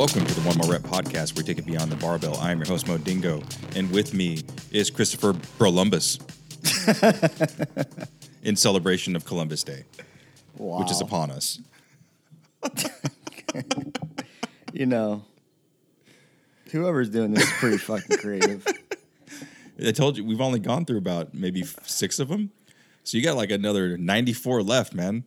[0.00, 2.38] Welcome to the One More Rep podcast, where we take it beyond the barbell.
[2.38, 3.42] I am your host, Mo Dingo,
[3.76, 4.42] and with me
[4.72, 6.18] is Christopher Brolumbus
[8.42, 9.84] in celebration of Columbus Day,
[10.56, 11.60] which is upon us.
[14.72, 15.24] You know,
[16.70, 18.64] whoever's doing this is pretty fucking creative.
[19.84, 22.52] I told you we've only gone through about maybe six of them,
[23.02, 25.24] so you got like another ninety-four left, man.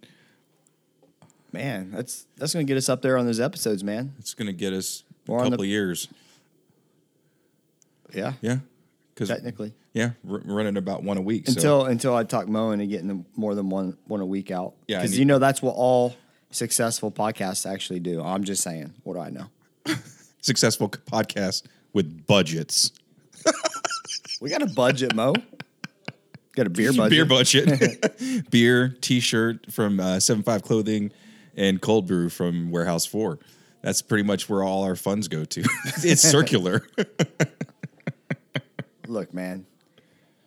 [1.52, 4.14] Man, that's that's gonna get us up there on those episodes, man.
[4.18, 6.08] It's gonna get us a couple the- of years.
[8.14, 8.60] Yeah, Yeah,
[9.14, 9.74] because technically.
[9.94, 11.48] yeah, we're running about one a week.
[11.48, 14.76] so- Until until I talk Mo and getting more than one one a week out.
[14.88, 16.16] Yeah, because you know that's what all
[16.54, 18.22] successful podcasts actually do.
[18.22, 18.94] I'm just saying.
[19.04, 19.48] What do I know?
[20.42, 22.92] successful podcast with budgets.
[24.42, 25.34] We got a budget, Mo.
[26.54, 27.10] Got a beer budget.
[27.12, 28.50] Beer budget.
[28.52, 31.14] Beer, t-shirt from uh, 75 Clothing,
[31.56, 33.40] and cold brew from Warehouse 4.
[33.82, 35.64] That's pretty much where all our funds go to.
[36.04, 36.86] it's circular.
[39.08, 39.66] Look, man.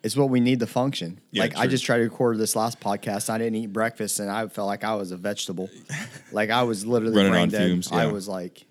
[0.07, 1.21] It's what we need to function.
[1.33, 3.29] Yeah, like I just tried to record this last podcast.
[3.29, 5.69] I didn't eat breakfast, and I felt like I was a vegetable.
[6.33, 7.67] like I was literally Running on dead.
[7.67, 8.65] fumes, I was like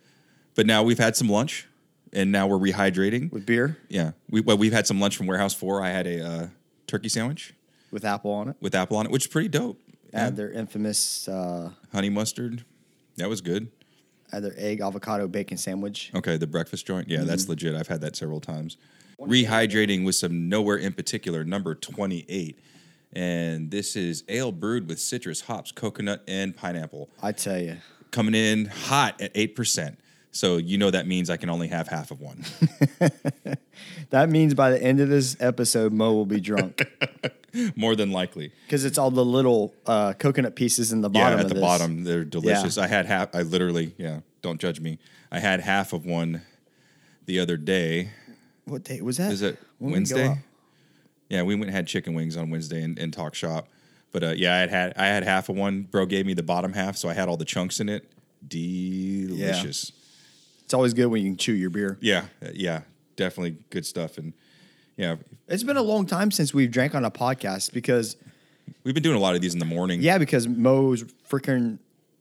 [0.56, 1.68] but now we've had some lunch,
[2.14, 3.30] and now we're rehydrating.
[3.34, 4.12] with beer Yeah.
[4.30, 5.84] We, well, we've had some lunch from Warehouse 4.
[5.84, 6.48] I had a uh,
[6.88, 7.54] turkey sandwich
[7.92, 8.56] with apple on it.
[8.62, 9.78] with apple on it, which is pretty dope.
[10.14, 10.28] Yeah.
[10.28, 12.64] Add their infamous, uh, Honey mustard.
[13.18, 13.68] That was good.
[14.32, 16.12] add their egg avocado bacon sandwich.
[16.16, 17.10] Okay, the breakfast joint.
[17.10, 17.28] Yeah, Mm-hmm.
[17.28, 17.76] that's legit.
[17.76, 18.78] I've had that several times.
[19.20, 22.60] Rehydrating with some nowhere in particular, number 28.
[23.14, 27.10] And this is ale brewed with citrus, hops, coconut, and pineapple.
[27.24, 27.78] I tell you,
[28.12, 29.98] Coming in hot at 8%.
[30.32, 32.44] So you know that means I can only have half of one.
[34.10, 36.86] that means by the end of this episode, Mo will be drunk
[37.78, 38.52] More than likely.
[38.66, 41.40] because it's all the little uh, coconut pieces in the Yeah, bottom.
[41.40, 41.62] at of the this.
[41.62, 42.04] bottom.
[42.04, 42.78] They're delicious.
[42.78, 45.00] I had half, I literally, yeah, don't judge me.
[45.32, 46.42] I had half of one
[47.26, 48.10] the other day.
[48.66, 49.32] What day was that?
[49.32, 50.44] Is it When did we Wednesday?
[51.30, 53.68] Yeah, we went and had chicken wings on Wednesday and, and talk shop.
[54.12, 55.84] But uh, yeah, I had, had I had half of one.
[55.84, 58.12] Bro gave me the bottom half, so I had all the chunks in it.
[58.48, 59.92] Delicious.
[60.64, 61.98] It's always good when you can chew your beer.
[62.02, 62.82] Yeah, yeah, yeah
[63.16, 64.18] definitely good stuff.
[64.18, 64.34] And
[64.98, 65.16] yeah,
[65.48, 68.18] It's been a long time since we've drank on a podcast because
[68.84, 70.02] we've been doing a lot of these in the morning.
[70.02, 71.80] yeah, because Mo's freaking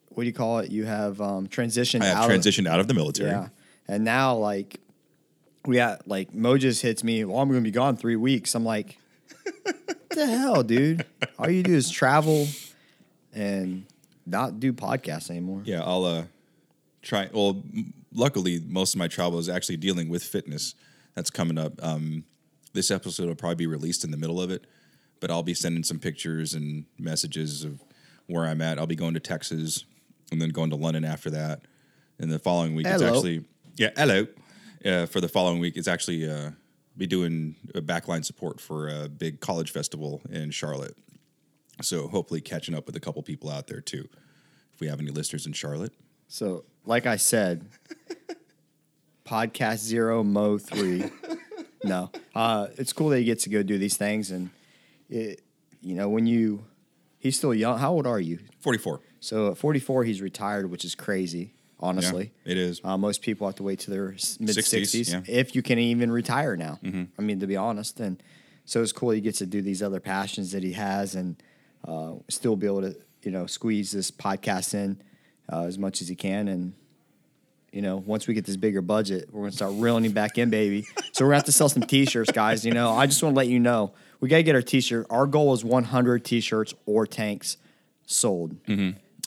[0.09, 0.71] what do you call it?
[0.71, 2.31] You have um, transitioned I have out.
[2.31, 3.31] transitioned out of the military.
[3.31, 3.49] Yeah,
[3.89, 4.81] and now like
[5.67, 7.25] we got like Mo just hits me.
[7.25, 8.55] Well, I'm going to be gone three weeks.
[8.55, 8.99] I'm like,
[9.65, 11.05] what the hell, dude?
[11.39, 12.47] All you do is travel
[13.33, 13.87] and
[14.27, 15.63] not do podcasts anymore.
[15.65, 16.25] Yeah, I'll uh,
[17.03, 17.29] try.
[17.33, 20.75] Well, m- luckily, most of my travel is actually dealing with fitness.
[21.15, 21.73] That's coming up.
[21.83, 22.25] Um,
[22.73, 24.67] this episode will probably be released in the middle of it,
[25.21, 27.81] but I'll be sending some pictures and messages of
[28.27, 28.79] where I'm at.
[28.79, 29.85] I'll be going to Texas
[30.33, 31.63] and then going to London after that.
[32.19, 33.45] And the following week, it's actually
[33.77, 34.27] yeah, hello.
[34.85, 36.51] Uh, for the following week, is actually uh,
[36.97, 40.97] be doing a backline support for a big college festival in Charlotte.
[41.83, 44.09] So hopefully catching up with a couple people out there too.
[44.73, 45.93] If we have any listeners in Charlotte.
[46.29, 47.67] So, like I said,
[49.25, 51.05] podcast zero, Mo three.
[51.85, 54.49] No, uh, it's cool that he gets to go do these things, and
[55.11, 55.43] it,
[55.83, 56.65] you know, when you,
[57.19, 57.79] he's still young.
[57.79, 58.39] How old are you?
[58.61, 59.01] 44.
[59.21, 61.54] So at 44, he's retired, which is crazy.
[61.85, 62.81] Honestly, Yeah, it is.
[62.83, 65.21] Uh, most people have to wait to their mid 60s, 60s, yeah.
[65.29, 66.79] if you can even retire now.
[66.83, 67.05] Mm-hmm.
[67.19, 68.23] I mean, to be honest, and
[68.65, 71.37] so it's cool he gets to do these other passions that he has, and
[71.87, 75.03] uh, still be able to, you know, squeeze this podcast in
[75.53, 76.73] uh, as much as he can, and
[77.71, 80.49] you know, once we get this bigger budget, we're gonna start reeling him back in,
[80.49, 80.87] baby.
[81.13, 82.65] So we're gonna have to sell some T-shirts, guys.
[82.65, 85.07] You know, I just want to let you know we gotta get our T-shirt.
[85.11, 87.57] Our goal is 100 T-shirts or tanks
[88.07, 88.57] sold,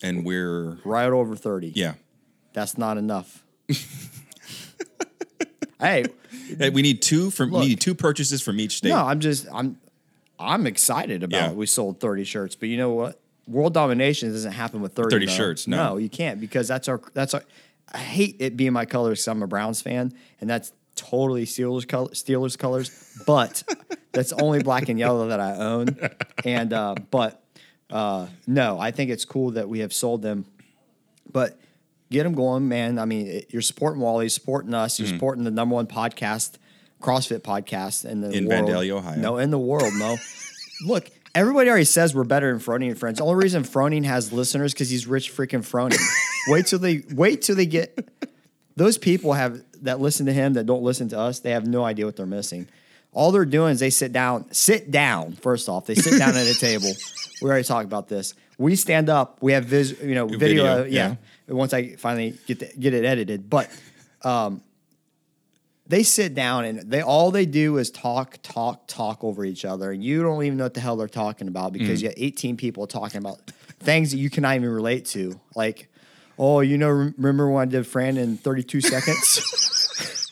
[0.02, 1.74] and we're right over 30.
[1.76, 1.94] yeah.
[2.58, 3.44] That's not enough.
[5.80, 6.06] hey,
[6.58, 7.62] Hey, we need two from Look.
[7.62, 8.90] we need two purchases from each state.
[8.90, 9.78] no, I'm just I'm
[10.40, 11.50] I'm excited about Yeah.
[11.52, 11.56] it.
[11.56, 13.20] We sold 30 shirts, but you know what?
[13.48, 15.98] World domination doesn't happen with 30, 30 shirts, no.
[15.98, 17.44] you can't because that's our that's our.
[17.94, 19.28] I hate it being my colors.
[19.28, 20.12] I'm a Browns fan,
[20.42, 22.90] and that's totally Steelers color, Steelers colors.
[23.28, 23.62] But
[24.14, 25.96] that's only black and yellow that I own.
[26.44, 27.40] And uh, but
[27.92, 30.46] uh, no, I think it's cool that we have sold them.
[31.32, 31.60] But
[32.10, 33.00] get them going, man.
[33.00, 35.14] I mean, it, you're supporting Wally, supporting us, you're mm.
[35.14, 36.56] supporting the number one podcast,
[37.02, 38.66] CrossFit podcast in the In world.
[38.66, 39.20] Vandalia, Ohio.
[39.20, 40.18] No, in the world, no.
[40.86, 43.20] Look, everybody already says we're better than Froning and Friends.
[43.20, 46.00] The only reason Froning has listeners because he's rich freaking Froning.
[46.48, 48.10] Wait till they wait till they get
[48.78, 51.40] those people have that listen to him that don't listen to us.
[51.40, 52.68] They have no idea what they're missing.
[53.12, 55.34] All they're doing is they sit down, sit down.
[55.34, 56.92] First off, they sit down at a table.
[57.40, 58.34] We already talked about this.
[58.58, 59.38] We stand up.
[59.44, 60.40] We have vis, you know, video.
[60.40, 61.16] Video, yeah.
[61.48, 63.70] Once I finally get the, get it edited, but
[64.24, 64.62] um,
[65.88, 69.92] they sit down and they all they do is talk, talk, talk over each other,
[69.92, 72.58] and you don't even know what the hell they're talking about because you have 18
[72.58, 73.40] people talking about
[73.80, 75.40] things that you cannot even relate to.
[75.56, 75.88] Like,
[76.38, 79.64] oh, you know, remember when I did Fran in 32 seconds?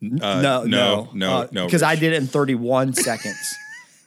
[0.00, 0.06] Uh,
[0.40, 1.66] no, no, no, no, no.
[1.66, 3.56] Because I did it in 31 seconds.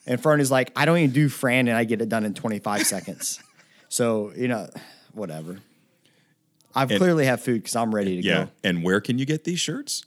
[0.08, 2.34] And Fern is like, I don't even do Fran and I get it done in
[2.34, 3.42] 25 seconds.
[3.90, 4.70] So, you know,
[5.12, 5.60] whatever.
[6.76, 8.44] I clearly have food because I'm ready to Yeah.
[8.46, 8.52] go.
[8.64, 10.06] And where can you get these shirts?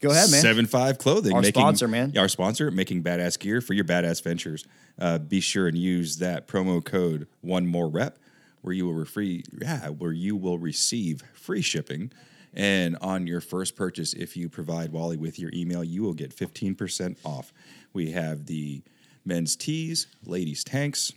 [0.00, 0.40] Go ahead, man.
[0.42, 2.16] Seven Five Clothing, Our sponsor, man.
[2.16, 4.64] Our sponsor, making badass gear for your badass ventures.
[4.98, 8.16] Uh, be sure and use that promo code One More Rep,
[8.62, 12.12] where you will re- free, yeah, where you will receive free shipping.
[12.54, 16.32] And on your first purchase, if you provide Wally with your email, you will get
[16.32, 17.52] fifteen percent off.
[17.92, 18.82] We have the
[19.24, 21.12] men's tees, ladies tanks.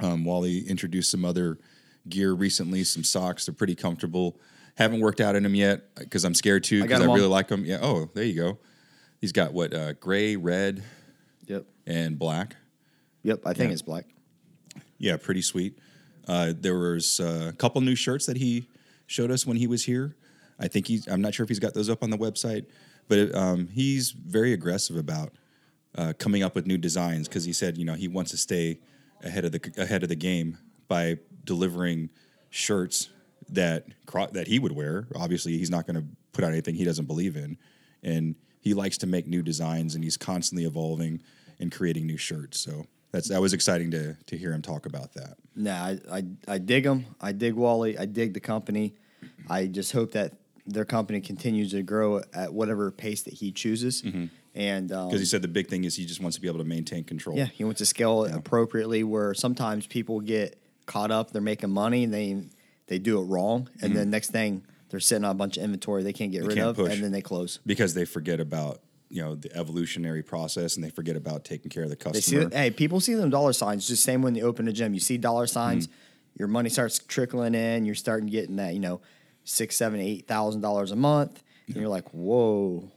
[0.00, 1.58] Um, Wally introduced some other
[2.08, 3.46] gear recently, some socks.
[3.46, 4.38] They're pretty comfortable.
[4.76, 7.14] Haven't worked out in them yet because I'm scared to I got because I, on.
[7.14, 7.64] really like them.
[7.64, 7.78] Yeah.
[7.82, 8.58] Oh, there you go.
[9.20, 10.82] He's got what uh, gray, red,
[11.46, 11.66] Yep.
[11.86, 12.56] and black.
[13.22, 13.40] Yep.
[13.44, 13.72] I think Yeah.
[13.72, 14.06] it's black.
[14.98, 15.78] Yeah, pretty sweet.
[16.26, 18.68] Uh, there was uh, a couple new shirts that he
[19.06, 20.16] showed us when he was here.
[20.58, 21.06] I think he's.
[21.08, 22.66] I'm not sure if he's got those up on the website,
[23.08, 25.32] but um, he's very aggressive about
[25.96, 28.78] uh, coming up with new designs because he said, you know, he wants to stay
[29.24, 30.56] ahead of the ahead of the game
[30.88, 32.10] by delivering
[32.50, 33.08] shirts
[33.48, 33.86] that
[34.32, 35.06] that he would wear.
[35.14, 37.58] Obviously, he's not going to put out anything he doesn't believe in,
[38.02, 41.22] and he likes to make new designs, and he's constantly evolving
[41.58, 42.60] and creating new shirts.
[42.60, 45.36] So that's that was exciting to to hear him talk about that.
[45.54, 47.06] Nah, I, I, I dig them.
[47.20, 47.98] I dig Wally.
[47.98, 48.94] I dig the company.
[49.48, 50.34] I just hope that
[50.66, 54.02] their company continues to grow at whatever pace that he chooses.
[54.54, 56.58] And um, Because he said the big thing is he just wants to be able
[56.58, 57.36] to maintain control.
[57.36, 59.02] Yeah, he wants to scale it appropriately.
[59.02, 62.44] Where sometimes people get caught up, they're making money, and they
[62.86, 64.10] they do it wrong, and then mm-hmm.
[64.10, 66.76] next thing they're sitting on a bunch of inventory they can't get rid can't of,
[66.76, 66.92] push.
[66.92, 67.58] and then they close.
[67.64, 71.82] Because they forget about you know the evolutionary process and they forget about taking care
[71.82, 72.54] of the They see, customer.
[72.54, 73.88] hey, people see them dollar signs.
[73.88, 75.96] Just same when you open a gym, you see dollar signs, mm-hmm.
[76.38, 77.86] your money starts trickling in.
[77.86, 79.00] You're starting getting that, you know,
[79.44, 82.91] six, seven, eight thousand dollars a month, and you're like, whoa.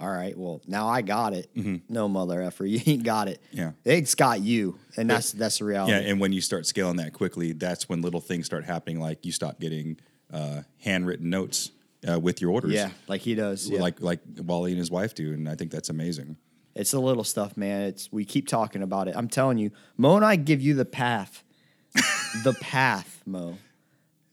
[0.00, 1.50] All right, well now I got it.
[1.88, 3.42] No mother effer, you ain't got it.
[3.52, 3.72] Yeah.
[3.84, 5.92] it's got you, and that's that's the reality.
[5.92, 8.98] yeah, and when you start scaling that quickly, that's when little things start happening.
[8.98, 9.98] Like you stop getting
[10.32, 11.70] uh, handwritten notes
[12.10, 12.72] uh, with your orders.
[12.72, 13.68] Yeah, like he does.
[13.68, 13.80] Yeah.
[13.80, 16.38] like like Wally and his wife do, and I think that's amazing.
[16.74, 17.82] it's the little stuff, man.
[17.82, 19.14] It's we keep talking about it.
[19.16, 21.44] I'm telling you, Mo and I give you the path,
[22.42, 23.58] the path, Mo,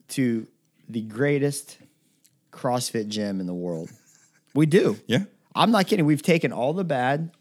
[0.09, 0.47] to
[0.87, 1.77] the greatest
[2.53, 3.89] CrossFit gym in the world.
[4.53, 4.97] We do.
[5.07, 5.25] Yeah,
[5.57, 6.05] I'm not kidding.
[6.05, 7.31] We've taken all the bad,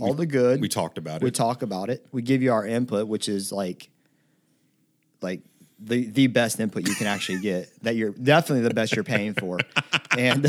[0.00, 0.60] all the good.
[0.60, 1.28] we talked about We it.
[1.28, 2.06] We talk about it.
[2.12, 3.90] We give you our input, which is like,
[5.22, 5.42] like
[5.78, 7.70] the the best input you can actually get.
[7.82, 9.58] That you're definitely the best you're paying for,
[10.16, 10.46] and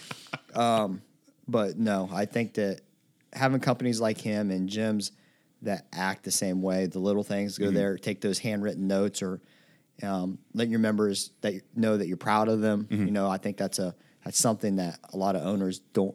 [0.54, 1.02] um,
[1.46, 2.80] but no, I think that
[3.32, 5.10] having companies like him and gyms
[5.62, 9.40] that act the same way, the little things go there, take those handwritten notes, or
[10.02, 12.86] um, let your members that know that you're proud of them.
[12.90, 13.94] You know, I think that's a
[14.24, 16.14] that's something that a lot of owners don't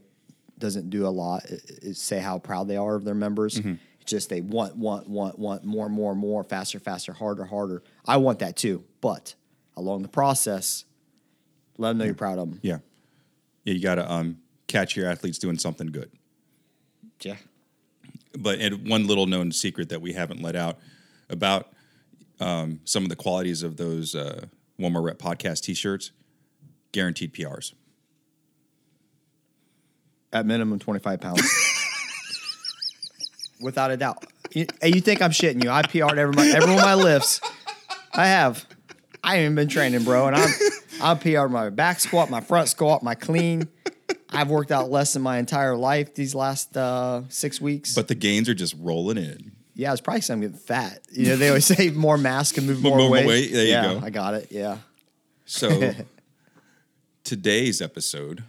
[0.58, 3.58] doesn't do a lot is say how proud they are of their members.
[3.60, 7.84] It's just they want, want, want, want more, more, more, faster, faster, harder, harder.
[8.06, 9.36] I want that too, but
[9.78, 10.86] along the process,
[11.78, 12.60] let them know you're proud of them.
[12.62, 12.80] yeah,
[13.64, 13.74] yeah.
[13.74, 16.12] You got to um, catch your athletes doing something good.
[17.22, 17.38] Yeah,
[18.38, 20.78] but and one little known secret that we haven't let out
[21.30, 21.70] about
[22.40, 24.46] um, some of the qualities of those uh,
[24.78, 26.12] one more rep podcast t-shirts
[26.92, 27.74] guaranteed prs
[30.34, 31.42] at minimum 25 pounds.
[33.62, 34.26] Without a doubt.
[34.52, 35.70] You, hey, you think I'm shitting you?
[35.70, 37.40] I PR'd every, my, every one of my lifts.
[38.14, 38.66] I have.
[39.24, 40.28] I ain't even been training, bro.
[40.28, 40.50] And I'm
[41.02, 43.70] I'm PR'd my back squat, my front squat, my clean.
[44.30, 47.96] I've worked out less than my entire life these last uh, six weeks.
[47.96, 51.00] but the gains are just rolling in yeah, it's probably because I'm getting fat.
[51.12, 53.26] You know, they always say more mass can move more, More weight.
[53.26, 54.06] weight, there you go.
[54.06, 54.48] I got it.
[54.52, 54.78] Yeah.
[55.46, 55.94] so
[57.24, 58.44] today's episode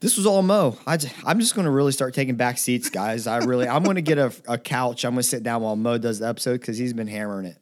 [0.00, 0.78] This was all Mo.
[0.86, 3.26] I, am just going to really start taking back seats, guys.
[3.26, 5.04] I really, I'm going to get a, a couch.
[5.04, 7.56] I'm going to sit down while Mo does the episode because he's been hammering it.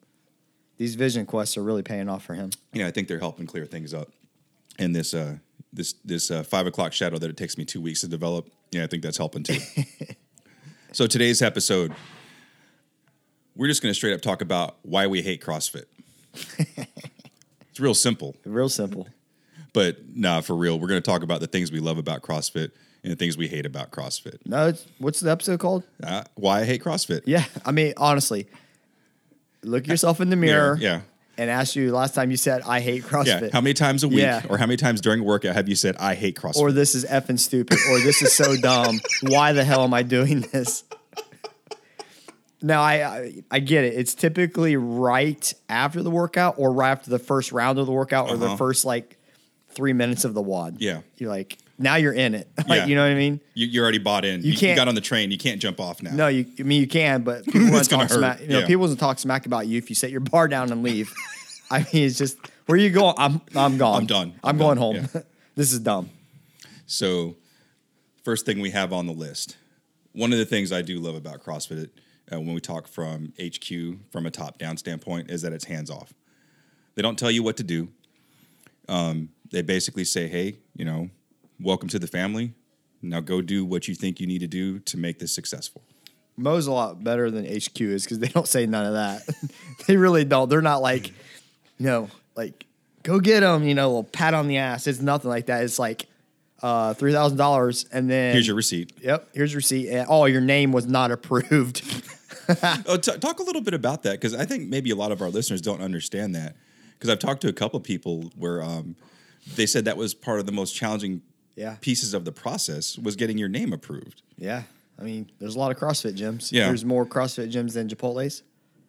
[0.77, 2.51] These vision quests are really paying off for him.
[2.75, 4.11] you know i think they're helping clear things up
[4.79, 5.37] and this uh
[5.73, 8.85] this this uh, five o'clock shadow that it takes me two weeks to develop yeah
[8.85, 9.59] i think that's helping too
[10.93, 11.95] so today's episode
[13.55, 15.87] we're just going to straight up talk about why we hate crossfit
[17.77, 18.35] It's real simple.
[18.47, 19.07] Real simple.
[19.77, 22.71] But nah, for real, we're going to talk about the things we love about CrossFit
[23.03, 24.39] and the things we hate about CrossFit.
[24.47, 25.83] No, what's the episode called?
[26.03, 27.21] Uh, why I hate CrossFit.
[27.27, 28.47] Yeah, I mean, honestly,
[29.63, 30.79] look yourself in the mirror.
[30.81, 31.03] Yeah.
[31.37, 33.43] And ask you last time you said I hate CrossFit.
[33.43, 33.49] Yeah.
[33.53, 34.41] How many times a week Yeah.
[34.49, 36.57] or how many times during a workout have you said, I hate CrossFit?
[36.57, 38.99] or this is effing stupid, or this is so dumb.
[39.25, 40.85] Why the hell am I doing this?
[42.63, 43.93] Now I, I I get it.
[43.93, 48.31] It's typically right after the workout, or right after the first round of the workout,
[48.31, 48.57] or the Uh-huh.
[48.57, 49.19] first like
[49.77, 50.79] three minutes of the wad.
[50.81, 51.03] Yeah.
[51.19, 52.49] you're like now you're in it.
[52.67, 52.87] like Yeah.
[52.87, 53.41] you know what I mean?
[53.55, 54.43] you, you're already bought in.
[54.43, 55.31] You, you can't- got on the train.
[55.31, 56.13] You can't jump off now.
[56.13, 56.47] No, you.
[56.59, 58.41] I mean, you can, but people want to talk smack.
[58.41, 58.67] You know, yeah.
[58.67, 61.15] people want to talk smack about you if you set your bar down and leave.
[61.71, 63.15] I mean, it's just where you going?
[63.19, 64.01] I'm I'm gone.
[64.01, 64.33] I'm done.
[64.43, 65.09] I'm, I'm going done, home.
[65.15, 65.21] yeah.
[65.55, 66.11] this is dumb.
[66.87, 67.37] So,
[68.25, 69.57] first thing we have on the list.
[70.13, 71.91] One of the things I do love about CrossFit
[72.33, 75.91] uh, when we talk from HQ from a top down standpoint is that it's hands
[75.91, 76.15] off.
[76.95, 77.89] They don't tell you what to do.
[78.89, 81.11] Um, they basically say, hey, you know,
[81.61, 82.53] welcome to the family.
[83.03, 85.83] Now go do what you think you need to do to make this successful.
[86.37, 89.23] Mo's a lot better than HQ is because they don't say none of that.
[89.87, 90.49] they really don't.
[90.49, 91.09] They're not like,
[91.79, 92.67] you know, like
[93.03, 93.65] go get them.
[93.65, 94.87] You know, a little pat on the ass.
[94.87, 95.65] It's nothing like that.
[95.65, 96.07] It's like
[96.63, 98.93] uh, three thousand dollars, and then Here's your receipt.
[99.01, 99.89] Yep, here's your receipt.
[99.89, 101.83] And, oh, your name was not approved.
[102.87, 105.21] Oh, t- talk a little bit about that because I think maybe a lot of
[105.21, 106.55] our listeners don't understand that.
[106.93, 108.95] Because I've talked to a couple of people where um,
[109.55, 111.23] they said that was part of the most challenging
[111.57, 111.77] Yeah.
[111.81, 114.23] pieces of the process was getting your name approved.
[114.39, 114.63] yeah,
[114.99, 116.51] I mean, there's a lot of CrossFit gyms.
[116.53, 116.67] Yeah.
[116.69, 118.43] there's more CrossFit gyms than Chipotle's.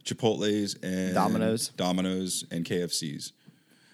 [0.05, 1.69] Chipotle's and Domino's.
[1.75, 3.33] Domino's and KFC's.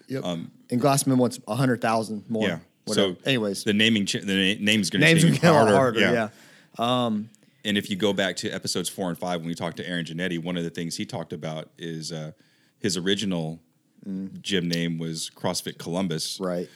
[0.08, 0.22] Yep.
[0.24, 2.44] and Glassman wants a hundred thousand more.
[2.44, 2.58] Um, Yeah.
[2.86, 3.14] Whatever.
[3.14, 5.74] So, anyways, the naming ch- the na- name's going to change harder.
[5.74, 6.00] harder.
[6.00, 6.28] Yeah.
[7.66, 10.04] And if you go back to episodes four and five, when we talked to Aaron
[10.04, 12.32] Jannetti, one of the things he talked about is uh,
[12.78, 13.58] his original
[14.42, 16.38] gym name was CrossFit Columbus.
[16.40, 16.68] right.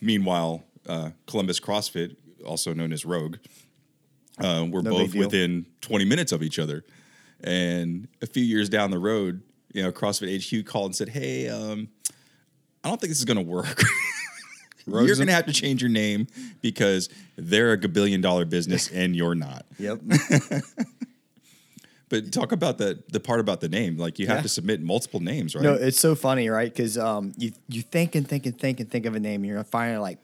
[0.00, 3.36] Meanwhile, uh, Columbus CrossFit, also known as Rogue,
[4.38, 6.84] uh, we're No both within 20 minutes of each other.
[7.44, 9.42] And a few years down the road,
[9.72, 11.88] you know, CrossFit HQ called and said, "Hey, um,
[12.84, 13.82] I don't think this is going to work.
[14.86, 16.26] you're going to have to change your name
[16.60, 20.00] because they're a billion dollar business and you're not." Yep.
[22.12, 23.96] But talk about the the part about the name.
[23.96, 24.42] Like you have Yeah.
[24.42, 25.64] to submit multiple names, right?
[25.64, 26.70] No, it's so funny, right?
[26.70, 29.46] Because um, you you think and think and think and think of a name, and
[29.46, 30.18] you're finally like,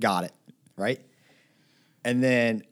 [0.00, 0.32] got it,
[0.76, 1.00] right?
[2.04, 2.64] And then,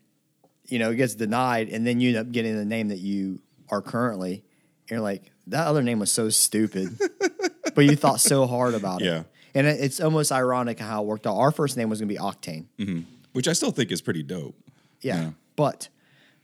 [0.65, 3.39] you know, it gets denied, and then you end up getting the name that you
[3.69, 4.43] are currently.
[4.91, 6.99] You're like, that other name was so stupid,
[7.75, 9.05] but you thought so hard about it.
[9.05, 9.23] Yeah.
[9.55, 11.37] And it, it's almost ironic how it worked out.
[11.37, 13.05] Our first name was going to be Octane.
[13.31, 14.55] Which I still think is pretty dope.
[15.01, 15.15] Yeah.
[15.21, 15.29] Yeah.
[15.55, 15.87] But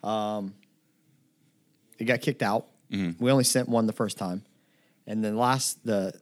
[0.02, 0.54] um,
[2.00, 2.68] it got kicked out.
[2.92, 3.24] Mm-hmm.
[3.24, 4.44] We only sent one the first time.
[5.08, 6.14] And then last the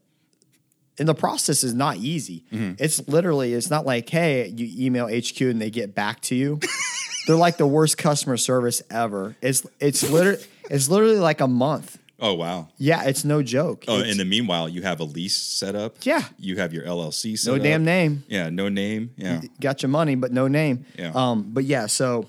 [0.99, 2.43] and the process is not easy.
[2.51, 2.73] Mm-hmm.
[2.83, 6.59] It's literally it's not like, hey, you email HQ and they get back to you.
[7.27, 9.35] They're like the worst customer service ever.
[9.41, 11.97] It's it's literally it's literally like a month.
[12.19, 12.67] Oh wow.
[12.77, 13.85] Yeah, it's no joke.
[13.87, 15.95] Oh, It's- in the meanwhile, you have a lease set up.
[16.03, 16.23] Yeah.
[16.37, 17.63] You have your LLC set no up.
[17.63, 18.23] damn name.
[18.27, 19.11] Yeah, no name.
[19.17, 19.41] Yeah.
[19.59, 20.85] got your money, but no name.
[20.97, 21.11] Yeah.
[21.15, 22.27] Um, but yeah, so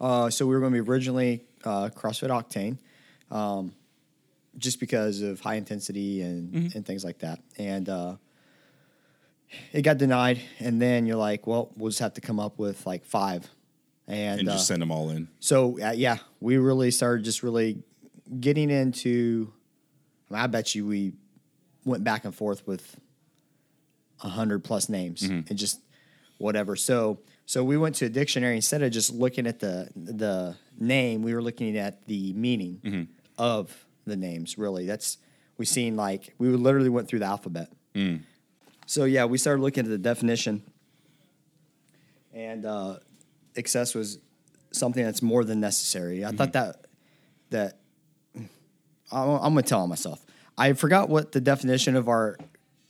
[0.00, 2.78] uh, so we were going to be originally uh, CrossFit Octane,
[3.34, 3.72] um,
[4.56, 6.76] just because of high intensity and Mm-hmm.
[6.76, 8.16] and things like that, and uh,
[9.72, 10.40] it got denied.
[10.58, 13.48] And then you're like, well, we'll just have to come up with like five,
[14.06, 15.28] and, And uh, just send them all in.
[15.40, 17.82] so uh, yeah, we really started just really
[18.40, 19.52] getting into.
[20.30, 21.12] I, mean, I bet you we
[21.84, 22.98] went back and forth with
[24.22, 25.80] a hundred plus names and just
[26.38, 26.76] whatever.
[26.76, 31.22] So so we went to a dictionary instead of just looking at the the name,
[31.22, 33.02] we were looking at the meaning mm-hmm.
[33.38, 34.58] of the names.
[34.58, 35.16] Really, that's
[35.56, 37.72] we seen like we literally went through the alphabet.
[37.94, 38.20] Mm.
[38.84, 40.62] So yeah, we started looking at the definition,
[42.34, 42.98] and uh,
[43.56, 44.18] excess was
[44.70, 46.26] something that's more than necessary.
[46.26, 46.72] I thought mm-hmm.
[47.50, 47.78] that
[48.36, 48.44] that
[49.10, 50.22] I'm, I'm gonna tell on myself.
[50.58, 52.36] I forgot what the definition of our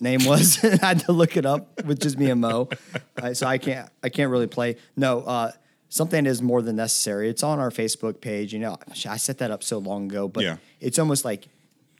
[0.00, 0.62] name was.
[0.64, 2.68] I had to look it up with just me and Mo,
[3.22, 4.76] Uh, so I can't I can't really play.
[4.96, 5.50] No, uh,
[5.88, 7.28] something is more than necessary.
[7.28, 8.52] It's on our Facebook page.
[8.52, 8.76] You know,
[9.08, 10.56] I set that up so long ago, but Yeah.
[10.80, 11.48] it's almost like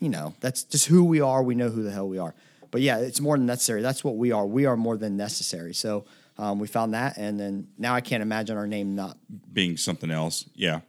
[0.01, 1.43] you know that's just who we are.
[1.43, 2.35] We know who the hell we are.
[2.71, 3.81] But yeah, it's more than necessary.
[3.83, 4.47] That's what we are.
[4.47, 5.73] We are more than necessary.
[5.75, 6.05] So
[6.37, 9.17] um, we found that, and then now I can't imagine our name not
[9.53, 10.45] being something else.
[10.55, 10.81] Yeah.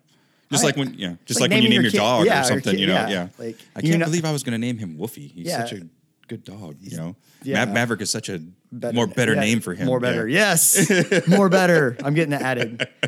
[0.51, 2.39] Just I- like when yeah, just like like, when you name your your, dog yeah,
[2.39, 3.27] or or something, kid- you know, yeah, yeah.
[3.37, 5.31] like, I can't know- believe I was going to name him Woofy.
[5.31, 5.59] He's Yeah.
[5.63, 5.87] such a
[6.29, 7.15] good dog, you know.
[7.43, 7.65] yeah.
[7.65, 9.87] Ma- Maverick is such a more better yeah, name for him.
[9.87, 10.09] More yeah.
[10.09, 10.27] better.
[10.27, 10.89] Yes.
[11.27, 11.97] more better.
[12.03, 12.87] I'm getting that added.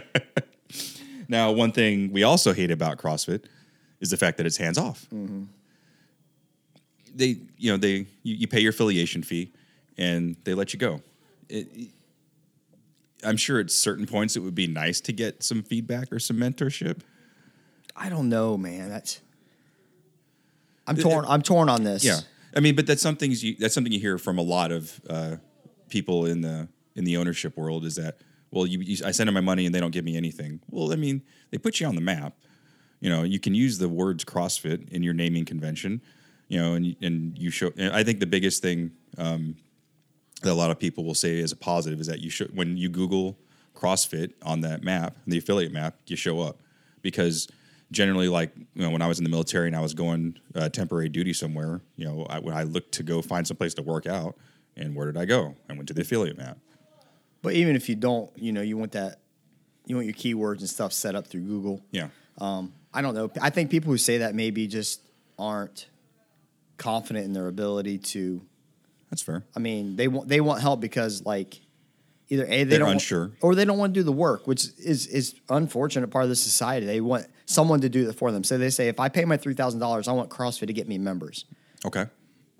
[1.31, 3.45] Now, one thing we also hate about CrossFit
[4.01, 5.07] is the fact that it's hands off.
[5.13, 5.43] Mm-hmm.
[7.15, 9.53] they you know they you, you pay your affiliation fee
[9.97, 11.01] and they let you go.
[11.47, 11.87] It,
[13.23, 16.35] I'm sure at certain points it would be nice to get some feedback or some
[16.35, 16.99] mentorship.
[17.95, 18.89] I don't know, man.
[18.89, 19.21] That's
[20.85, 21.23] I'm torn.
[21.25, 22.03] I'm torn on this.
[22.03, 22.19] Yeah,
[22.55, 25.37] I mean, but that's something you that's something you hear from a lot of uh,
[25.89, 28.17] people in the in the ownership world is that
[28.51, 30.59] well, you, you, I send them my money and they don't give me anything.
[30.69, 32.33] Well, I mean, they put you on the map.
[32.99, 36.01] You know, you can use the words CrossFit in your naming convention.
[36.49, 37.71] You know, and and you show.
[37.77, 39.55] And I think the biggest thing um,
[40.41, 42.75] that a lot of people will say as a positive is that you should when
[42.75, 43.37] you Google
[43.73, 46.59] CrossFit on that map, the affiliate map, you show up
[47.01, 47.47] because
[47.91, 50.69] generally like you know when I was in the military and I was going uh,
[50.69, 53.81] temporary duty somewhere, you know, I, when I looked to go find some place to
[53.81, 54.35] work out,
[54.77, 55.55] and where did I go?
[55.69, 56.57] I went to the affiliate map.
[57.41, 59.19] But even if you don't, you know, you want that,
[59.85, 61.81] you want your keywords and stuff set up through Google.
[61.91, 63.31] Yeah, Um, I don't know.
[63.41, 65.01] I think people who say that maybe just
[65.39, 65.87] aren't
[66.77, 68.41] confident in their ability to.
[69.09, 69.43] that's fair.
[69.55, 71.61] I mean, they want they want help because like
[72.31, 73.31] either a they They're don't want- unsure.
[73.41, 76.35] or they don't want to do the work, which is is unfortunate part of the
[76.35, 76.85] society.
[76.87, 78.43] They want someone to do it for them.
[78.43, 80.87] So they say, if I pay my three thousand dollars, I want CrossFit to get
[80.87, 81.45] me members.
[81.85, 82.05] Okay,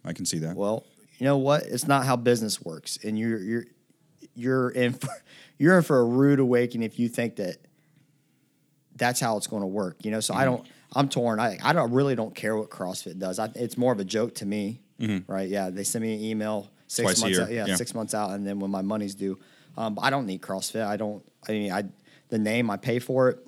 [0.06, 0.56] I can see that.
[0.56, 0.86] Well,
[1.18, 1.64] you know what?
[1.64, 3.66] It's not how business works, and you're you're
[4.36, 5.10] you're in for,
[5.58, 7.58] you're in for a rude awakening if you think that
[8.96, 10.04] that's how it's going to work.
[10.04, 10.56] You know, so I Mm-hmm.
[10.56, 10.68] don't.
[10.94, 11.40] I'm torn.
[11.40, 13.40] I I don't really don't care what CrossFit does.
[13.40, 14.82] I, it's more of a joke to me,
[15.28, 15.48] right?
[15.48, 17.06] Yeah, they send me an email six Mm-hmm.
[17.06, 17.52] Twice months out.
[17.52, 17.76] Yeah, yeah.
[17.78, 19.40] six months out, and then when my money's due,
[19.78, 20.86] um, I don't need CrossFit.
[20.86, 21.24] I don't.
[21.48, 21.84] I mean, I
[22.30, 23.40] the name I pay for it,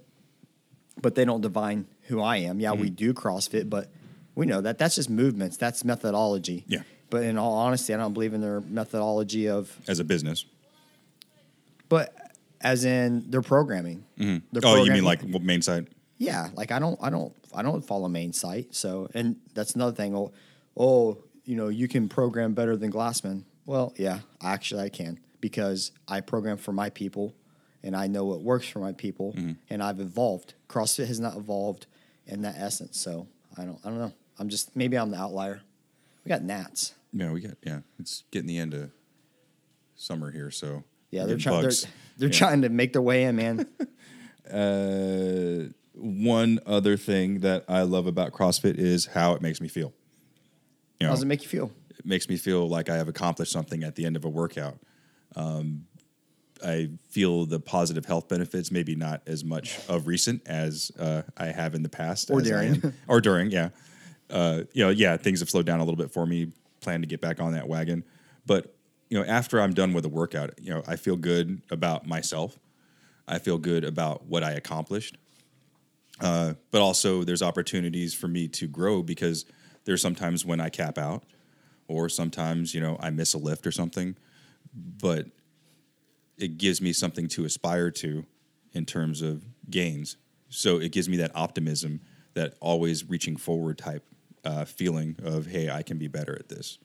[1.01, 2.59] but they don't divine who I am.
[2.59, 2.95] Yeah, we Mm-hmm.
[2.95, 3.89] do CrossFit, but
[4.35, 5.57] we know that that's just movements.
[5.57, 6.63] That's methodology.
[6.67, 6.83] Yeah.
[7.09, 10.45] But in all honesty, I don't believe in their methodology of, As a business.
[11.89, 12.15] but
[12.61, 14.03] as in their programming.
[14.17, 15.87] Their Oh, you mean like main site?
[16.17, 18.73] yeah, like I don't, I don't, I don't follow main site.
[18.73, 20.15] So, and that's another thing.
[20.15, 20.31] Oh,
[20.77, 23.43] oh, you know, you can program better than Glassman.
[23.65, 27.35] Well, yeah, actually I can because I program for my people,
[27.83, 29.35] and I know what works for my people,
[29.69, 30.53] and I've evolved.
[30.69, 31.85] CrossFit has not evolved
[32.25, 32.97] in that essence.
[32.97, 34.13] So I don't, I don't know.
[34.39, 35.61] I'm just maybe I'm the outlier.
[36.23, 36.93] We got gnats.
[37.11, 37.81] Yeah, we got yeah.
[37.99, 38.89] It's getting the end of
[39.95, 41.55] summer here, so Yeah, they're trying.
[41.59, 41.87] They're, bugs.
[42.17, 42.37] they're Yeah.
[42.37, 43.67] trying to make their way in, man.
[44.51, 49.93] Uh, one other thing that I love about CrossFit is how it makes me feel.
[50.99, 51.71] You know, How does it make you feel?
[51.97, 54.77] it makes me feel like I have accomplished something at the end of a workout.
[55.35, 55.85] Um,
[56.63, 61.47] I feel the positive health benefits, maybe not as much of recent as uh, I
[61.47, 62.93] have in the past, Or during.
[63.07, 63.69] or during, yeah.
[64.29, 66.51] Uh, you know, yeah, things have slowed down a little bit for me.
[66.79, 68.03] Plan to get back on that wagon,
[68.45, 68.73] but
[69.09, 72.57] you know, after I'm done with a workout, you know, I feel good about myself.
[73.27, 75.17] I feel good about what I accomplished.
[76.19, 79.45] Uh, but also, there's opportunities for me to grow because
[79.85, 81.23] there's sometimes when I cap out,
[81.87, 84.15] or sometimes you know I miss a lift or something.
[84.73, 85.27] But
[86.37, 88.25] it gives me something to aspire to
[88.73, 90.17] in terms of gains.
[90.49, 92.01] So it gives me that optimism,
[92.33, 94.03] that always reaching forward type
[94.43, 96.79] uh, feeling of hey, I can be better at this.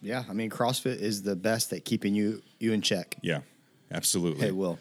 [0.00, 3.16] Yeah, I mean CrossFit is the best at keeping you you in check.
[3.22, 3.40] Yeah,
[3.90, 4.46] absolutely.
[4.46, 4.78] It will.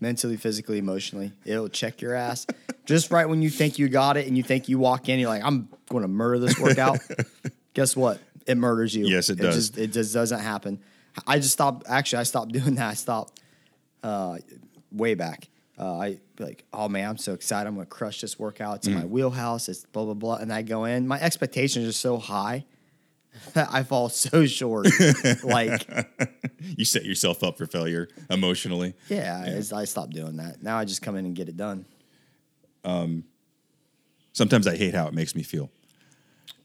[0.00, 1.32] Mentally, physically, emotionally.
[1.44, 2.46] It'll check your ass.
[2.84, 5.28] Just right when you think you got it and you think you walk in, you're
[5.28, 6.98] like, I'm going to murder this workout.
[7.74, 8.20] Guess what?
[8.46, 9.06] It murders you.
[9.06, 9.54] Yes, it does.
[9.54, 10.80] Just, it just doesn't happen.
[11.26, 11.86] I just stopped.
[11.88, 12.88] Actually, I stopped doing that.
[12.90, 13.40] I stopped
[14.02, 14.38] uh,
[14.92, 15.48] way back.
[15.78, 17.66] Uh, I like, oh man, I'm so excited.
[17.68, 18.76] I'm going to crush this workout.
[18.76, 18.94] It's Mm.
[18.94, 19.68] my wheelhouse.
[19.68, 20.36] It's blah, blah, blah.
[20.36, 21.06] And I go in.
[21.08, 22.64] My expectations are so high
[23.56, 24.86] I fall so short.
[25.42, 25.88] like,
[26.60, 28.94] You set yourself up for failure emotionally.
[29.08, 30.62] Yeah, it's- I stopped doing that.
[30.62, 31.84] Now I just come in and get it done.
[32.84, 33.24] Um,
[34.32, 35.70] Sometimes I hate how it makes me feel.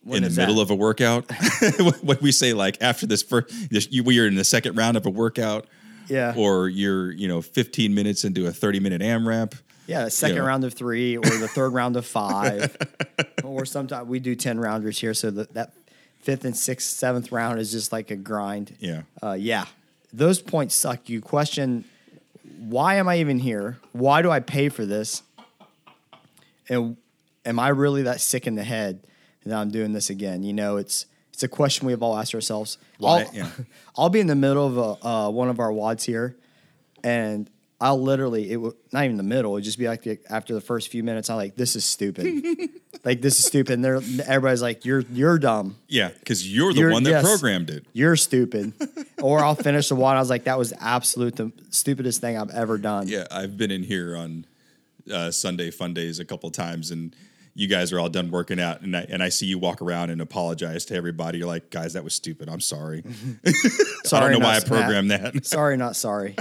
[0.03, 0.61] When in the middle that?
[0.63, 1.29] of a workout,
[2.01, 4.95] what we say like after this first, this- you, we are in the second round
[4.97, 5.67] of a workout,
[6.07, 6.33] Yeah.
[6.37, 9.53] or you're you know 15 minutes into a 30 minute AMRAP.
[9.87, 10.43] yeah, the second Yeah.
[10.43, 12.75] round of three or the third round of five,
[13.43, 15.73] or sometimes we do ten rounders here, so that that
[16.21, 18.75] fifth and sixth, seventh round is just like a grind.
[18.79, 19.01] Yeah.
[19.21, 19.65] uh, yeah.
[20.13, 21.09] Those points suck.
[21.09, 21.83] You question
[22.57, 23.77] why am I even here?
[23.91, 25.23] Why do I pay for this?
[26.67, 26.97] And
[27.45, 29.01] am I really that sick in the head
[29.45, 30.43] that I'm doing this again?
[30.43, 32.77] You know, it's it's a question we've all asked ourselves.
[32.97, 33.49] Why- I'll, yeah.
[33.97, 36.35] I'll be in the middle of a, uh, one of our wads here,
[37.03, 37.49] and
[37.81, 39.55] I'll literally it w- not even the middle.
[39.55, 42.43] It'd just be like the, after the first few minutes, I'm like, this is stupid.
[43.05, 43.73] like this is stupid.
[43.75, 45.77] And they're everybody's like, you're you're dumb.
[45.87, 47.23] Yeah, because you're the You're- one that yes.
[47.23, 47.85] programmed it.
[47.93, 48.73] You're stupid.
[49.21, 50.17] or I'll finish the one.
[50.17, 53.07] I was like, that was absolute the stupidest thing I've ever done.
[53.07, 54.45] Yeah, I've been in here on
[55.09, 57.15] uh, Sunday fun days a couple times, and
[57.55, 60.09] you guys are all done working out, and I and I see you walk around
[60.09, 61.37] and apologize to everybody.
[61.39, 62.47] You're like, guys, that was stupid.
[62.49, 63.03] I'm sorry.
[64.05, 65.45] So I don't know why I programmed that.
[65.45, 66.35] sorry, not sorry.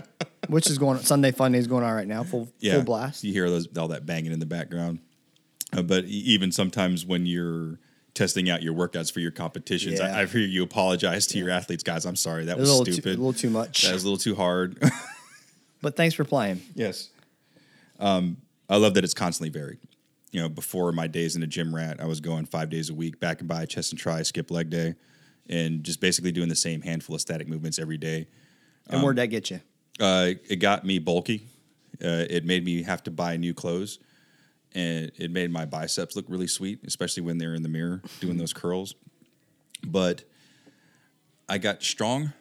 [0.49, 3.25] Which is going Sunday Fun Day is going on right now, full full blast.
[3.25, 5.01] You hear those all that banging in the background.
[5.77, 7.79] Uh, but even sometimes when you're
[8.15, 10.17] testing out your workouts for your competitions, Yeah.
[10.17, 12.07] I, I hear you apologize to your athletes, guys.
[12.07, 13.03] I'm sorry, that A was stupid.
[13.03, 13.83] too, a little too much.
[13.83, 14.79] that was a little too hard.
[15.83, 16.61] But thanks for playing.
[16.75, 17.11] yes.
[18.01, 19.79] Um, I love that it's constantly varied.
[20.31, 22.95] You know, before my days in the gym rat, I was going five days a
[22.95, 24.95] week, back and by, chest and try, skip leg day,
[25.49, 28.29] and just basically doing the same handful of static movements every day.
[28.89, 29.61] And where'd that get you?
[29.99, 31.47] Uh, it got me bulky.
[32.03, 33.99] Uh, it made me have to buy new clothes,
[34.75, 38.37] and it made my biceps look really sweet, especially when they're in the mirror doing
[38.37, 38.95] those curls.
[39.85, 40.25] But
[41.49, 42.33] I got strong,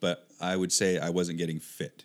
[0.00, 2.04] but I would say I wasn't getting fit.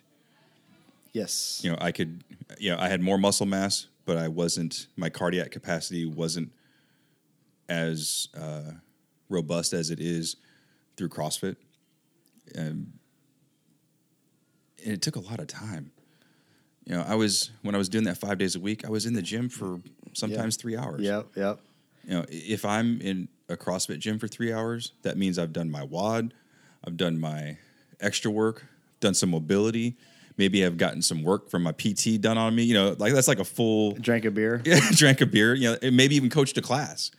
[1.12, 1.60] Yes.
[1.62, 2.24] You know, I could,
[2.58, 4.86] you know, I had more muscle mass, but I wasn't.
[4.96, 6.52] My cardiac capacity wasn't
[7.68, 8.72] as uh,
[9.28, 10.36] robust as it is
[10.96, 11.56] through CrossFit.
[12.56, 12.94] Um,
[14.84, 15.90] and it took a lot of time.
[16.84, 19.04] You know, I was when I was doing that five days a week, I was
[19.06, 19.80] in the gym for
[20.12, 21.02] sometimes three hours.
[21.02, 21.26] Yep.
[21.34, 21.60] Yep.
[22.04, 25.70] You know, if I'm in a CrossFit gym for three hours, that means I've done
[25.70, 26.32] my WOD,
[26.86, 27.58] I've done my
[28.00, 28.64] extra work,
[29.00, 29.96] done some mobility.
[30.38, 32.64] Maybe I've gotten some work from my PT done on me.
[32.64, 34.62] You know, like that's like a full Drank a beer.
[34.66, 37.10] yeah, drank a beer, you know, maybe even coached a class.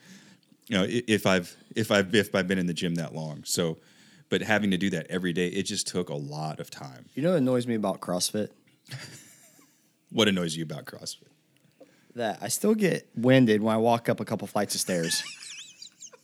[0.67, 3.43] You know, if I've if I've if I've been in the gym that long.
[3.45, 3.77] So,
[4.29, 7.05] but having to do that every day, it just took a lot of time.
[7.15, 8.49] You know what annoys me about CrossFit?
[10.11, 11.27] What annoys you about CrossFit?
[12.15, 15.23] That I still get winded when I walk up a couple flights of stairs.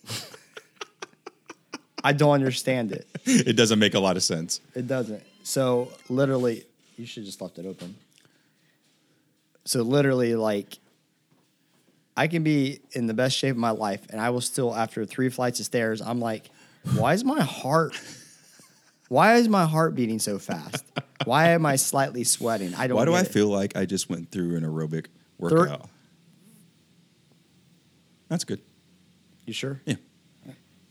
[2.04, 3.08] I don't understand it.
[3.26, 4.60] It doesn't make a lot of sense.
[4.76, 5.24] It doesn't.
[5.44, 6.66] So literally,
[6.98, 7.96] you should just left it open.
[9.66, 10.78] So literally, like,
[12.16, 15.06] I can be in the best shape of my life, and I will still, after
[15.06, 16.50] three flights of stairs, I'm like,
[16.96, 18.00] why is my heart?
[19.10, 20.84] Why is my heart beating so fast?
[21.26, 22.74] Why am I slightly sweating?
[22.76, 22.98] I don't.
[22.98, 23.28] Why do get I it.
[23.28, 25.88] feel like I just went through an aerobic workout?
[28.28, 28.60] That's good.
[29.46, 29.82] You sure?
[29.86, 29.96] Yeah.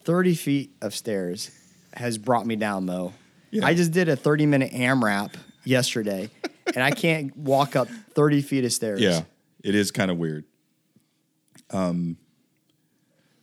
[0.04, 1.50] Thirty feet of stairs
[1.94, 3.12] has brought me down, Mo.
[3.50, 3.66] Yeah.
[3.66, 5.34] I just did a thirty-minute AMRAP
[5.64, 6.30] yesterday,
[6.74, 9.00] and I can't walk up thirty feet of stairs.
[9.00, 9.22] Yeah,
[9.62, 10.44] it is kind of weird.
[11.70, 12.16] Um,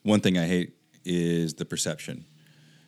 [0.04, 0.74] one thing I hate
[1.06, 2.26] is the perception.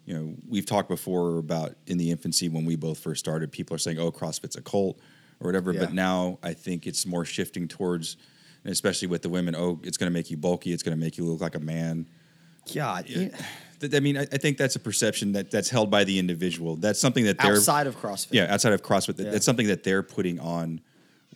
[0.06, 3.76] You know, we've talked before about in the infancy when we both first started, people
[3.76, 5.00] are saying, "Oh, CrossFit's a cult"
[5.40, 5.74] or whatever.
[5.74, 5.82] Yeah.
[5.82, 8.18] But now I think it's more shifting towards,
[8.66, 9.56] especially with the women.
[9.56, 10.72] Oh, it's going to make you bulky.
[10.72, 12.08] It's going to make you look like a man.
[12.74, 13.08] God.
[13.08, 13.34] Th-
[13.94, 16.76] I mean, I, I think that's a perception that that's held by the individual.
[16.76, 18.30] That's something that they're outside of CrossFit.
[18.32, 19.32] yeah, outside of CrossFit, Yeah.
[19.32, 20.82] that's something that they're putting on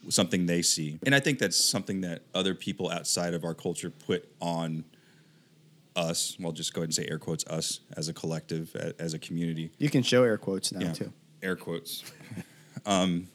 [0.09, 0.99] something they see.
[1.05, 4.83] And I think that's something that other people outside of our culture put on
[5.95, 6.37] us.
[6.39, 9.19] Well, just go ahead and say air quotes us as a collective, a- as a
[9.19, 9.71] community.
[9.79, 11.13] You can show air quotes now Yeah, too.
[11.41, 12.03] air quotes.
[12.85, 13.27] um,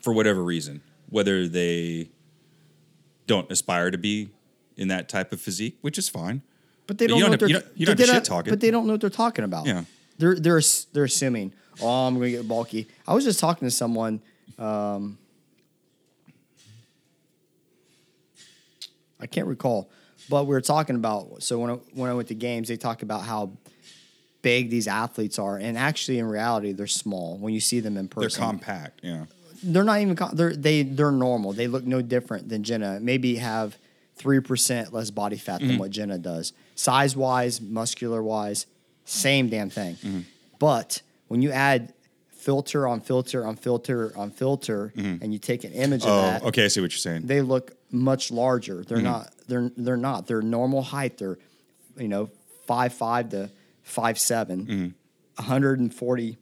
[0.00, 2.08] for whatever reason, whether they
[3.26, 4.30] don't aspire to be
[4.76, 6.42] in that type of physique, which is fine.
[6.92, 8.24] But they don't you know don't what they're you don't- you but don't they shit
[8.24, 8.50] talk it.
[8.50, 9.64] But they don't know what they're talking about.
[9.66, 9.84] Yeah.
[10.18, 10.60] They're they're
[10.92, 12.86] they're assuming, oh, I'm going to get bulky.
[13.08, 14.20] I was just talking to someone.
[14.58, 15.16] Um,
[19.18, 19.88] I can't recall,
[20.28, 21.42] but we were talking about.
[21.42, 23.52] So when I, when I went to games, they talk about how
[24.42, 28.06] big these athletes are, and actually, in reality, they're small when you see them in
[28.06, 29.00] person, They're compact.
[29.02, 29.24] Yeah.
[29.62, 31.54] they're not even they're they they're normal.
[31.54, 32.98] They look no different than Jenna.
[33.00, 33.78] Maybe have
[34.16, 35.68] three percent less body fat Mm-hmm.
[35.68, 36.52] than what Jenna does.
[36.74, 38.66] Size wise, muscular wise,
[39.04, 39.94] same damn thing.
[39.96, 40.20] Mm-hmm.
[40.58, 41.92] But when you add
[42.30, 46.18] filter on filter on filter on filter, and you take an image of Mm-hmm.
[46.18, 46.64] Oh, that, okay.
[46.64, 47.22] I see what you're saying.
[47.26, 48.76] they look much larger.
[48.76, 48.94] Mm-hmm.
[48.94, 49.32] They're not.
[49.48, 50.26] They're they're not.
[50.26, 51.18] They're normal height.
[51.18, 51.38] They're
[51.96, 52.30] you know
[52.66, 53.50] five five to
[53.82, 54.88] five Mm-hmm.
[55.36, 56.36] 140,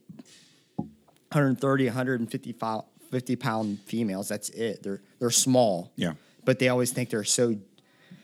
[0.77, 4.29] 130, 150 pound, 50 pound females.
[4.29, 4.83] That's it.
[4.83, 5.93] They're they're small.
[5.97, 6.13] Yeah.
[6.51, 7.55] But they always think they're so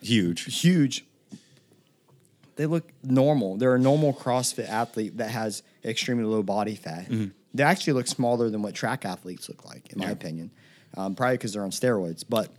[0.03, 0.53] Huge.
[0.61, 1.05] huge.
[2.57, 3.57] They look normal.
[3.57, 7.07] They're a normal CrossFit athlete that has extremely low body fat.
[7.55, 10.51] They actually look smaller than what track athletes look like, in my opinion.
[10.97, 12.51] Um, probably because they're on steroids, but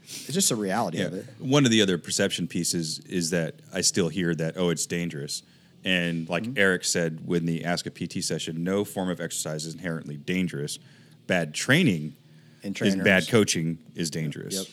[0.00, 1.04] it's just a reality Yeah.
[1.08, 1.26] of it.
[1.38, 5.42] One of the other perception pieces is that I still hear that, oh, it's dangerous.
[5.84, 6.56] And like Mm-hmm.
[6.58, 10.78] Eric said when the Ask a PT session, no form of exercise is inherently dangerous.
[11.26, 12.16] Bad training
[12.64, 13.04] And is trainers.
[13.04, 14.54] bad coaching is dangerous.
[14.54, 14.66] Yep,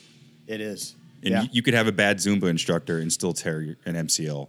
[0.47, 0.95] it is.
[1.23, 1.45] And yeah.
[1.51, 4.47] you, could have a bad Zumba instructor and still tear an MCL.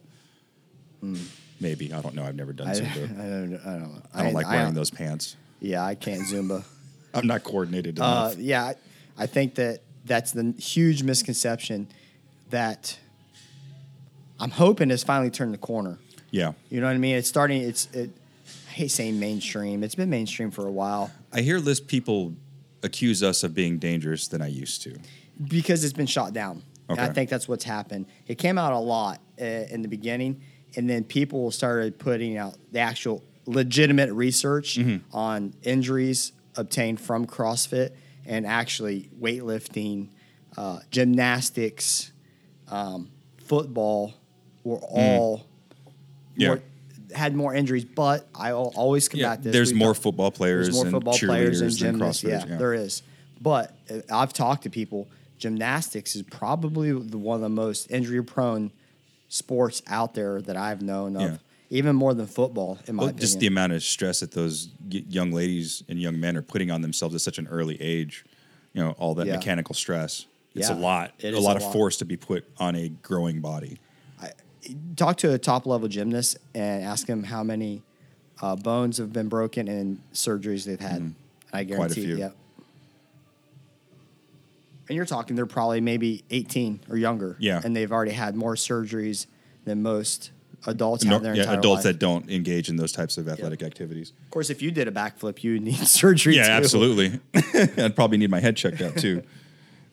[1.61, 1.93] Maybe.
[1.93, 2.25] I don't know.
[2.25, 2.69] I've never done.
[2.69, 3.09] I, I Zumba.
[3.09, 3.17] don't.
[3.19, 4.03] I don't know.
[4.15, 5.37] I don't like wearing those pants.
[5.61, 6.65] Yeah, I can't Zumba.
[7.15, 8.39] I'm not coordinated Uh, enough.
[8.39, 8.75] yeah, I,
[9.19, 11.89] I think that that's the huge misconception
[12.51, 12.99] that
[14.41, 15.99] I'm hoping has finally turned the corner.
[16.31, 16.53] Yeah.
[16.71, 17.17] You know what I mean?
[17.17, 17.63] It's starting.
[17.63, 17.87] It's.
[17.93, 18.11] It,
[18.69, 19.85] I hate saying mainstream.
[19.85, 22.33] It's been mainstream for a while I hear less people
[22.83, 24.99] accuse us of being dangerous than I used to.
[25.49, 26.63] because it's been shot down.
[26.89, 28.07] And I think that's what's happened.
[28.27, 30.43] It came out a lot uh, in the beginning,
[30.77, 35.17] and then people started putting out the actual legitimate research Mm-hmm.
[35.17, 37.93] on injuries obtained from CrossFit
[38.27, 40.11] and actually weightlifting,
[40.57, 42.13] uh, gymnastics,
[42.69, 44.15] um, football
[44.65, 45.45] were all Mm.
[46.37, 46.57] Yeah.
[47.15, 47.85] Had more injuries.
[47.85, 49.53] But I al- always combat this.
[49.53, 52.23] There's We've more talked- football players there's more football players and gymnasts.
[52.25, 53.03] Yeah, CrossFitters, there is.
[53.41, 55.09] But uh, I've talked to people.
[55.39, 58.71] Gymnastics is probably the, one of the most injury-prone
[59.29, 61.23] sports out there that I've known of.
[61.23, 61.37] Yeah.
[61.71, 65.33] Even more than football, in my Well, just the amount of stress that those young
[65.33, 68.27] ladies and young men are putting on themselves at such an early age.
[68.75, 69.37] You know, all that Yeah.
[69.37, 70.27] mechanical stress.
[70.55, 71.13] It's Yeah, a lot.
[71.19, 71.73] it a lot a of lot.
[71.73, 73.79] force to be put on a growing body.
[74.97, 77.83] Talk to a top-level gymnast and ask them how many
[78.41, 81.15] uh, bones have been broken and surgeries they've had.
[81.53, 81.73] I Mm-hmm.
[81.73, 82.05] a guarantee.
[82.05, 82.17] few.
[82.19, 82.37] Yep.
[84.89, 87.37] And you're talking they're probably maybe 18 or younger.
[87.39, 87.61] Yeah.
[87.65, 89.27] And they've already had more surgeries
[89.65, 90.33] than most
[90.67, 91.95] adults No- yeah, adults life.
[91.95, 94.13] that don't engage in those types of athletic activities.
[94.25, 96.37] Of course, if you did a backflip, you would need surgery.
[96.37, 96.53] Yeah, too.
[96.53, 97.21] absolutely.
[97.83, 99.23] I'd probably need my head checked out too.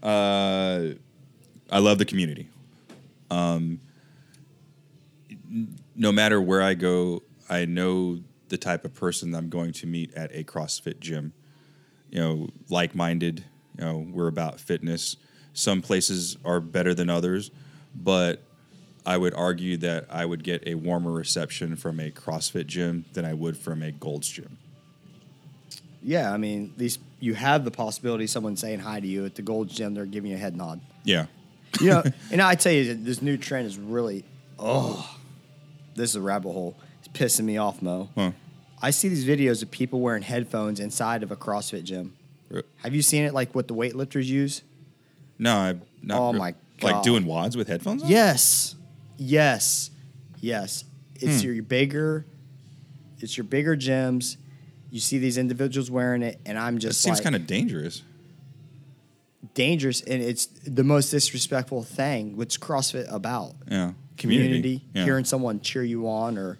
[0.01, 0.91] Uh,
[1.69, 2.47] I love the community.
[3.29, 3.81] Um,
[5.95, 10.13] no matter where I go, I know the type of person I'm going to meet
[10.15, 11.33] at a CrossFit gym.
[12.09, 13.45] You know, like-minded.
[13.77, 15.15] You know, we're about fitness.
[15.53, 17.51] Some places are better than others,
[17.95, 18.43] but
[19.05, 23.25] I would argue that I would get a warmer reception from a CrossFit gym than
[23.25, 24.57] I would from a Gold's gym.
[26.01, 29.35] Yeah, I mean, these you have the possibility of someone saying hi to you at
[29.35, 29.93] the Gold's Gym.
[29.93, 30.79] They're giving you a head nod.
[31.03, 31.25] Yeah.
[31.81, 34.23] You know, and I tell you, this new trend is really,
[34.57, 35.18] oh,
[35.99, 36.75] this is a rabbit hole.
[36.99, 38.09] It's pissing me off, Mo.
[38.15, 38.31] Huh.
[38.81, 42.15] I see these videos of people wearing headphones inside of a CrossFit gym.
[42.77, 44.63] Have you seen it like what the weightlifters use?
[45.37, 46.19] No, I'm not.
[46.19, 48.09] Oh re- my Like doing wads with headphones on?
[48.09, 48.75] Yes,
[49.17, 49.91] yes,
[50.39, 50.83] yes.
[51.15, 51.47] It's Hmm.
[51.53, 52.25] your bigger,
[53.19, 54.37] it's your bigger gyms.
[54.89, 56.99] You see these individuals wearing it, and I'm just.
[56.99, 58.01] It seems like, kind of dangerous.
[59.53, 62.35] dangerous, and it's the most disrespectful thing.
[62.37, 63.53] What's CrossFit about?
[63.69, 63.91] Yeah.
[64.19, 65.05] Community, Yeah.
[65.05, 66.57] hearing someone cheer you on, or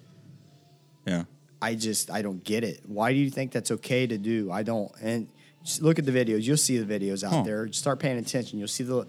[1.06, 1.26] Yeah.
[1.62, 2.82] I just I don't get it.
[2.88, 4.50] Why do you think that's okay to do?
[4.52, 4.92] I don't.
[5.02, 5.28] And
[5.64, 6.44] just look at the videos.
[6.44, 7.66] You'll see the videos out there.
[7.68, 8.60] Just start paying attention.
[8.60, 9.06] You'll see the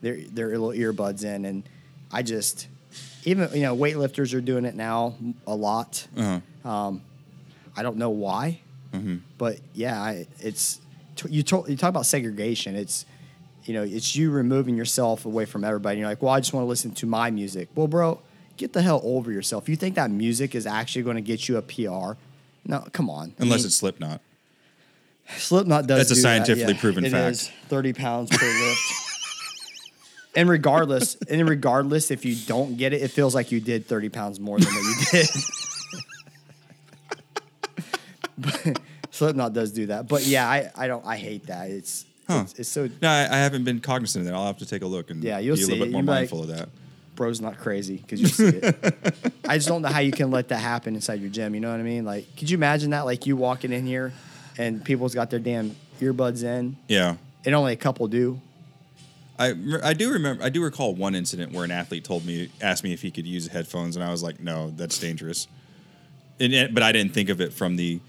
[0.00, 1.62] their their little earbuds in, and
[2.10, 2.68] I just
[3.24, 5.14] even you know weightlifters are doing it now
[5.46, 6.06] a lot.
[6.16, 6.92] Uh-huh.
[7.76, 8.60] I don't know why,
[9.38, 10.80] but yeah, I, it's
[11.28, 11.42] you.
[11.44, 12.74] To, you talk about segregation.
[12.76, 13.04] It's
[13.64, 15.98] you know it's you removing yourself away from everybody.
[15.98, 17.68] You're like, well, I just want to listen to my music.
[17.74, 18.20] Well, bro,
[18.56, 19.68] get the hell over yourself.
[19.68, 22.18] You think that music is actually going to get you a PR?
[22.66, 23.34] No, come on.
[23.38, 24.20] I Unless mean, it's Slipknot.
[25.36, 25.98] Slipknot does.
[25.98, 26.80] That's a do that, scientifically yeah.
[26.80, 27.30] proven It fact.
[27.32, 28.80] is thirty pounds per lift.
[30.36, 34.08] And regardless, and regardless, if you don't get it, it feels like you did thirty
[34.08, 35.28] pounds more than what you did.
[38.74, 41.70] but Slipknot does do that, but yeah, I, I don't I hate that.
[41.70, 42.40] It's Huh.
[42.44, 44.34] it's, it's so No, I, I haven't been cognizant of that.
[44.36, 45.86] I'll have to take a look and Yeah, you'll be a little it.
[45.86, 46.68] bit more You'll like- mindful of that.
[47.16, 49.32] bro's not crazy because you see it.
[49.46, 51.54] I just don't know how you can let that happen inside your gym.
[51.54, 52.04] You know what I mean?
[52.04, 53.02] Like, could you imagine that?
[53.04, 54.12] Like you walking in here,
[54.58, 57.16] and people's got their damn earbuds in, Yeah.
[57.44, 58.40] and only a couple do.
[59.38, 62.84] I, I do remember I do recall one incident where an athlete told me asked
[62.84, 65.48] me if he could use headphones and I was like no that's dangerous,
[66.38, 68.00] and, but I didn't think of it from the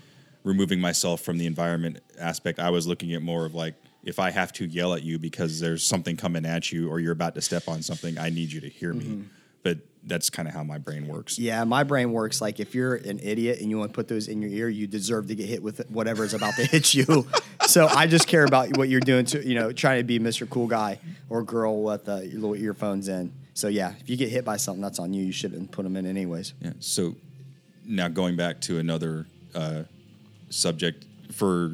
[0.43, 2.59] removing myself from the environment aspect.
[2.59, 5.59] I was looking at more of like if I have to yell at you because
[5.59, 8.61] there's something coming at you or you're about to step on something, I need you
[8.61, 9.25] to hear me.
[9.63, 11.35] But that's kind of how my brain works.
[11.35, 11.43] Mm-hmm.
[11.43, 14.27] Yeah, my brain works like if you're an idiot and you want to put those
[14.27, 17.27] in your ear, you deserve to get hit with whatever is about to hit you.
[17.67, 20.49] so I just care about what you're doing to, you know, trying to be Mr.
[20.49, 23.31] Cool Guy or girl with uh, your little earphones in.
[23.53, 25.23] So yeah, if you get hit by something, that's on you.
[25.23, 26.53] You shouldn't put them in anyways.
[26.61, 26.73] Yeah.
[26.79, 27.15] So
[27.85, 29.83] now going back to another uh,
[30.49, 31.73] subject for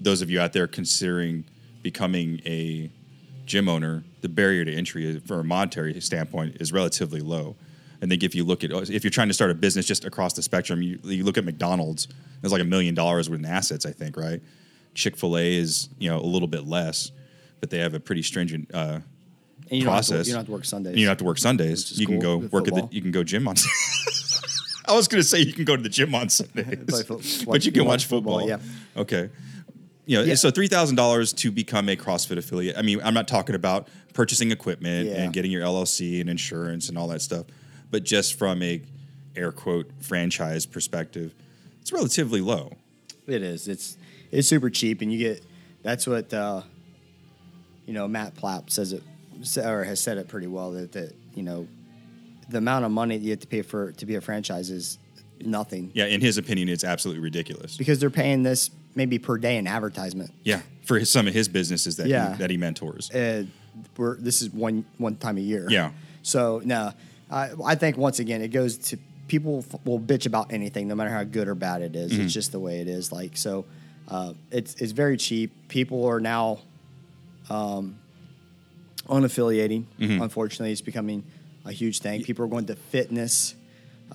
[0.00, 1.44] those of you out there considering
[1.82, 2.90] becoming a
[3.46, 7.56] gym owner, the barrier to entry from a monetary standpoint is relatively low.
[8.02, 10.34] I think if you look at if you're trying to start a business just across
[10.34, 12.06] the spectrum, you, you look at McDonald's.
[12.40, 14.40] There's like a million dollars worth in assets, I think, right?
[14.94, 17.10] Chick Fil A is you know a little bit less,
[17.60, 19.02] but they have a pretty stringent uh, And
[19.70, 20.26] you don't, to, process.
[20.28, 20.96] you don't have to work Sundays.
[20.96, 21.98] You don't have to work Sundays.
[21.98, 22.88] You can go with work at the.
[22.92, 23.56] You can go gym on.
[24.86, 27.66] I was going to say you can go to the gym on Sundays, fo- but
[27.66, 28.48] you can watch football, football.
[28.48, 29.00] yeah.
[29.00, 29.28] Okay.
[30.08, 30.34] You know, Yeah.
[30.36, 32.76] so three thousand dollars to become a CrossFit affiliate.
[32.78, 35.22] I mean, I'm not talking about purchasing equipment Yeah.
[35.22, 37.46] and getting your LLC and insurance and all that stuff,
[37.90, 38.80] but just from a
[39.36, 41.34] air quote franchise perspective,
[41.82, 42.72] it's relatively low.
[43.26, 43.68] It is.
[43.68, 43.96] It's
[44.32, 45.44] it's super cheap, and you get.
[45.82, 46.62] That's what uh,
[47.86, 48.08] you know.
[48.08, 49.02] Matt Plapp says it,
[49.58, 51.68] or has said it pretty well that that you know,
[52.48, 54.98] the amount of money that you have to pay for to be a franchise is
[55.44, 57.76] nothing Yeah, in his opinion, it's absolutely ridiculous.
[57.76, 60.30] because they're paying this maybe per day in advertisement.
[60.44, 62.32] Yeah, for his, some of his businesses that Yeah.
[62.32, 63.10] he, that he mentors.
[63.10, 63.44] Uh,
[63.96, 65.66] we're this is one one time a year.
[65.70, 65.92] Yeah.
[66.22, 66.92] So no,
[67.30, 70.94] I I think once again it goes to people f- will bitch about anything no
[70.94, 72.12] matter how good or bad it is.
[72.12, 72.22] Mm-hmm.
[72.22, 73.12] It's just the way it is.
[73.12, 73.64] Like so,
[74.08, 75.52] uh, it's it's very cheap.
[75.68, 76.58] People are now
[77.48, 77.96] um,
[79.08, 79.84] unaffiliating.
[80.00, 80.22] Mm-hmm.
[80.22, 81.22] Unfortunately, it's becoming
[81.64, 82.22] a huge thing.
[82.24, 83.54] People are going to fitness.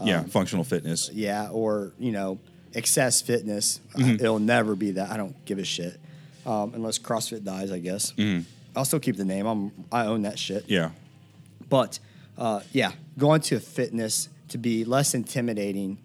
[0.03, 1.09] yeah, functional fitness.
[1.13, 2.39] Yeah, or you know,
[2.75, 3.79] excess fitness.
[3.95, 4.23] Uh, Mm-hmm.
[4.23, 5.12] it'll never be that.
[5.12, 5.99] I don't give a shit
[6.45, 7.71] um, unless CrossFit dies.
[7.71, 8.13] I guess.
[8.75, 9.45] I'll still keep the name.
[9.45, 10.63] I'm I own that shit.
[10.63, 10.73] Mm-hmm.
[10.73, 10.89] Yeah,
[11.69, 11.99] But
[12.38, 15.97] uh, yeah, going to fitness to be less intimidating,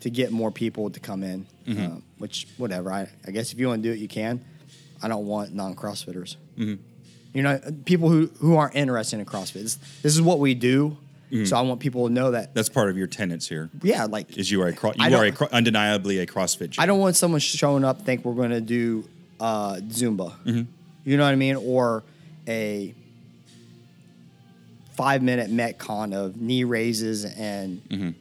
[0.00, 1.46] to get more people to come in.
[1.66, 1.84] Mm-hmm.
[1.96, 2.92] Uh, which whatever.
[2.92, 4.44] I, I guess if you want to do it, you can.
[5.02, 6.36] I don't want non CrossFitters.
[6.58, 6.82] Mm-hmm.
[7.32, 9.62] You know, people who who aren't interested in CrossFit.
[9.62, 10.96] This, this is what we do.
[11.30, 11.44] Mm-hmm.
[11.44, 12.54] So I want people to know that.
[12.54, 13.70] that's part of your tenets here.
[13.82, 16.70] Yeah, like Is you are a cro- you are a cro- undeniably a CrossFit.
[16.70, 16.82] Gym.
[16.82, 20.34] I don't want someone showing up think we're going to do uh, Zumba.
[21.04, 21.56] You know what I mean?
[21.56, 22.02] Or
[22.48, 22.94] a
[24.96, 28.14] five minute metcon of knee raises and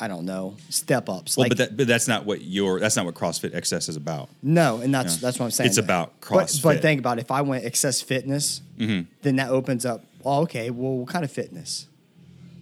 [0.00, 1.36] I don't know step ups.
[1.36, 3.96] Well, like but that, but that's not what your that's not what CrossFit Excess is
[3.96, 4.28] about.
[4.42, 5.20] no, and that's Yeah.
[5.22, 5.68] that's what I'm saying.
[5.68, 6.62] It's about But, CrossFit.
[6.62, 7.22] but think about it.
[7.22, 9.02] if I went excess fitness, Mm-hmm.
[9.22, 10.04] then that opens up.
[10.24, 10.70] Oh, okay.
[10.70, 11.86] Well, what kind of fitness?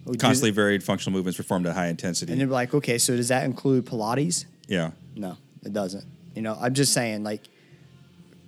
[0.05, 2.33] Oh, Constantly varied functional movements performed at high intensity.
[2.33, 4.45] And they're like, okay, so does that include Pilates?
[4.67, 6.03] yeah, No, it doesn't.
[6.35, 7.41] You know, I'm just saying, like,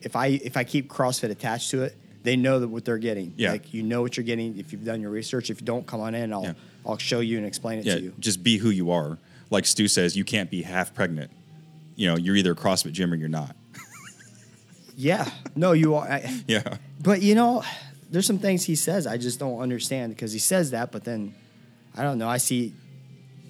[0.02, 3.34] if I if I keep CrossFit attached to it, they know that what they're getting.
[3.38, 3.52] Yeah.
[3.52, 5.50] Like you know what you're getting if you've done your research.
[5.50, 6.34] If you don't, come on in.
[6.34, 6.54] I'll Yeah.
[6.86, 7.96] I'll show you and explain it yeah.
[7.96, 8.14] to you.
[8.20, 9.18] Just be who you are.
[9.50, 11.32] Like Stu says, you can't be half pregnant.
[11.96, 13.56] You know, you're either a CrossFit gym or you're not.
[14.98, 15.30] Yeah.
[15.58, 16.08] No, you are.
[16.08, 17.64] I, Yeah, but you know,
[18.12, 21.36] there's some things he says I just don't understand because he says that, but then
[21.98, 22.28] I don't know.
[22.30, 22.74] I see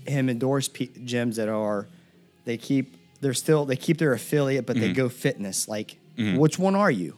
[0.08, 1.88] him endorse p- gyms that are
[2.46, 5.68] they keep they're still they keep their affiliate, but they go fitness.
[5.68, 5.98] Like,
[6.38, 7.16] which one are you?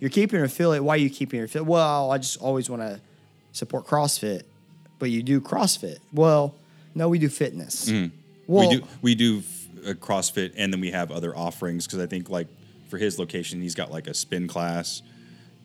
[0.00, 0.82] You're keeping your affiliate.
[0.82, 1.68] Why are you keeping your affiliate?
[1.68, 3.00] Well, I just always want to
[3.52, 4.42] support CrossFit,
[4.98, 5.98] but you do CrossFit.
[6.12, 6.54] Well,
[6.94, 7.88] no, we do fitness.
[8.46, 9.42] Well, we do we do
[9.86, 12.48] uh, CrossFit, and then we have other offerings because I think like
[12.88, 15.02] for his location, he's got like a spin class,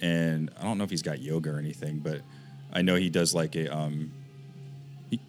[0.02, 2.22] and I don't know if he's got yoga or anything, but
[2.72, 4.12] I know he does like a um.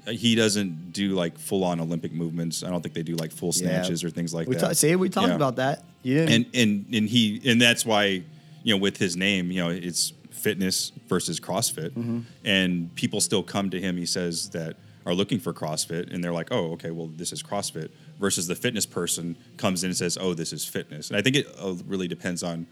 [0.07, 2.63] He, he doesn't do like full on Olympic movements.
[2.63, 3.69] I don't think they do like full Yeah.
[3.83, 4.77] snatches or things like we that.
[4.77, 5.35] see, we talked Yeah.
[5.35, 5.85] about that.
[6.03, 8.23] Yeah, and and and he and that's why
[8.63, 12.21] you know with his name you know it's fitness versus CrossFit, Mm-hmm.
[12.45, 13.97] and people still come to him.
[13.97, 17.43] He says that are looking for CrossFit, and they're like, oh, okay, well this is
[17.43, 17.91] CrossFit.
[18.21, 21.09] Versus the fitness person comes in and says, oh, this is fitness.
[21.11, 22.67] And I think it uh, really depends on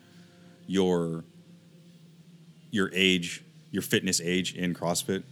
[0.67, 1.25] your
[2.71, 5.25] your age, your fitness age in CrossFit,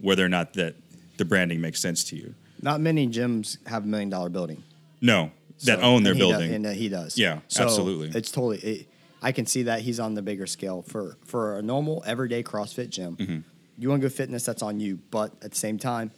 [0.00, 0.74] whether or not that
[1.20, 2.34] the branding makes sense to you.
[2.62, 4.62] Not many gyms have a million dollar building.
[5.00, 5.30] No,
[5.64, 6.54] that So- own their he does- building.
[6.54, 7.16] and uh, he does.
[7.16, 8.08] Yeah, So absolutely.
[8.18, 8.58] It's totally.
[8.58, 8.86] It,
[9.22, 12.88] I can see that he's on the bigger scale for for a normal everyday CrossFit
[12.90, 13.16] gym.
[13.16, 13.38] Mm-hmm.
[13.78, 14.98] You want to go fitness, that's on you.
[15.10, 16.10] But at the same time,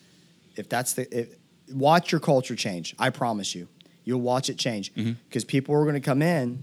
[0.57, 1.29] if that's the if,
[1.73, 2.95] watch your culture change.
[2.99, 3.67] I promise you,
[4.05, 5.13] you'll watch it change Mm-hmm.
[5.29, 6.63] because people are going to come in.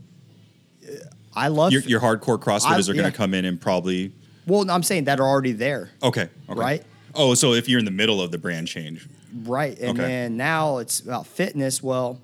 [0.87, 0.91] uh,
[1.35, 3.09] I love your, your hardcore CrossFitters I- are going yeah.
[3.11, 4.13] to come in and probably
[4.47, 4.69] well.
[4.71, 6.27] I'm saying that are already there, Okay.
[6.49, 6.59] okay.
[6.59, 6.83] Right?
[7.15, 9.07] Oh, so if you're in the middle of the brand change.
[9.43, 9.77] right?
[9.79, 10.07] And Okay.
[10.07, 11.81] then now it's about fitness.
[11.83, 12.19] Well,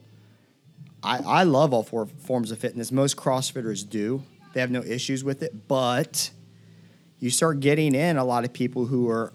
[1.04, 2.92] I, I love all four forms of fitness.
[2.92, 4.24] Most CrossFitters do.
[4.54, 6.32] They have no issues with it, but
[7.20, 9.32] you start getting in a lot of people who are,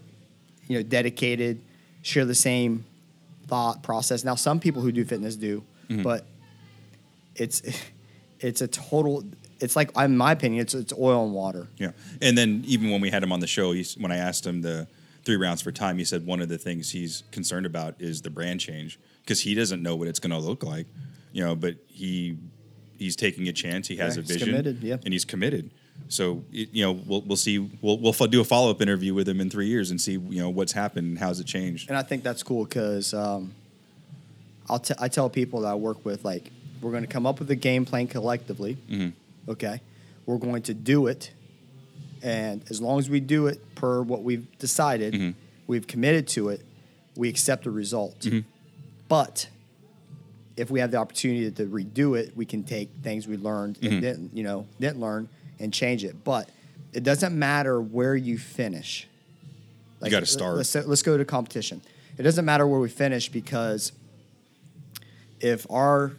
[0.66, 1.60] you know, dedicated,
[2.02, 2.84] share the same
[3.46, 4.24] thought process.
[4.24, 6.02] Now, some people who do fitness do, Mm-hmm.
[6.02, 6.24] but
[7.34, 7.62] it's
[8.40, 9.24] it's a total.
[9.60, 11.66] It's like, in my opinion, it's it's oil and water.
[11.76, 11.90] Yeah.
[12.22, 14.62] And then even when we had him on the show, he's, when I asked him
[14.62, 14.86] the
[15.30, 18.30] three rounds for time, he said one of the things he's concerned about is the
[18.30, 20.86] brand change because he doesn't know what it's going to look like,
[21.32, 22.36] you know, but he
[22.98, 23.86] he's taking a chance.
[23.86, 24.96] He has Yeah, a vision committed, yeah.
[25.04, 25.70] and he's committed.
[26.08, 29.40] So, it, you know, we'll, we'll see, we'll, we'll do a follow-up interview with him
[29.40, 31.88] in three years and see, you know, what's happened and how's it changed.
[31.88, 33.54] And I think that's cool because um,
[34.68, 36.50] I'll t- I tell people that I work with like
[36.82, 38.76] we're going to come up with a game plan collectively.
[39.48, 39.80] Okay,
[40.26, 41.30] we're going to do it,
[42.22, 45.34] and as long as we do it per what we've decided,
[45.66, 46.64] we've committed to it.
[47.16, 48.26] We accept the result.
[49.08, 49.48] But
[50.56, 53.92] if we have the opportunity to redo it, we can take things we learned Mm-hmm.
[53.92, 56.22] and didn't, you know, didn't learn and change it.
[56.24, 56.48] But
[56.92, 59.06] it doesn't matter where you finish.
[60.02, 60.56] You gotta start.
[60.56, 61.82] Let's, let's go to competition.
[62.18, 63.92] It doesn't matter where we finish because
[65.40, 66.12] if our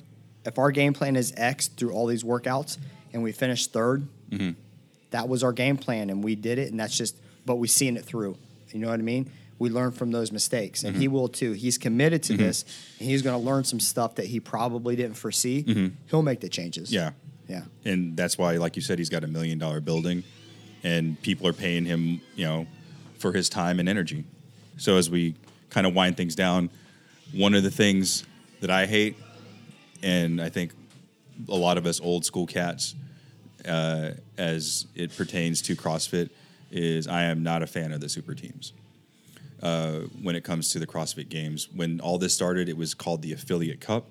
[0.46, 2.78] if our game plan is X through all these workouts
[3.14, 4.52] and we finish 3rd Mm-hmm.
[5.12, 7.96] That was our game plan and we did it and that's just but we seen
[7.98, 8.38] it through.
[8.72, 9.30] You know what I mean?
[9.60, 11.14] We learn from those mistakes and he Mm-hmm.
[11.14, 11.52] will too.
[11.54, 12.66] He's committed to this
[13.00, 15.92] and he's going to learn some stuff that he probably didn't foresee.
[16.10, 16.90] He'll make the changes.
[16.90, 16.96] Mm-hmm.
[16.96, 17.12] Yeah.
[17.84, 17.92] Yeah.
[17.92, 20.24] and that's why, like you said, he's got a million dollar building,
[20.84, 22.66] and people are paying him, you know,
[23.18, 24.24] for his time and energy.
[24.78, 25.36] So as we
[25.70, 26.70] kind of wind things down,
[27.34, 28.26] one of the things
[28.62, 29.18] that I hate,
[30.02, 30.72] and I think
[31.50, 32.96] a lot of us old school cats,
[33.68, 34.12] uh,
[34.42, 36.32] as it pertains to CrossFit,
[36.72, 38.74] is I am not a fan of the super teams.
[39.62, 43.22] Uh, when it comes to the CrossFit Games, when all this started, it was called
[43.22, 44.10] the Affiliate Cup,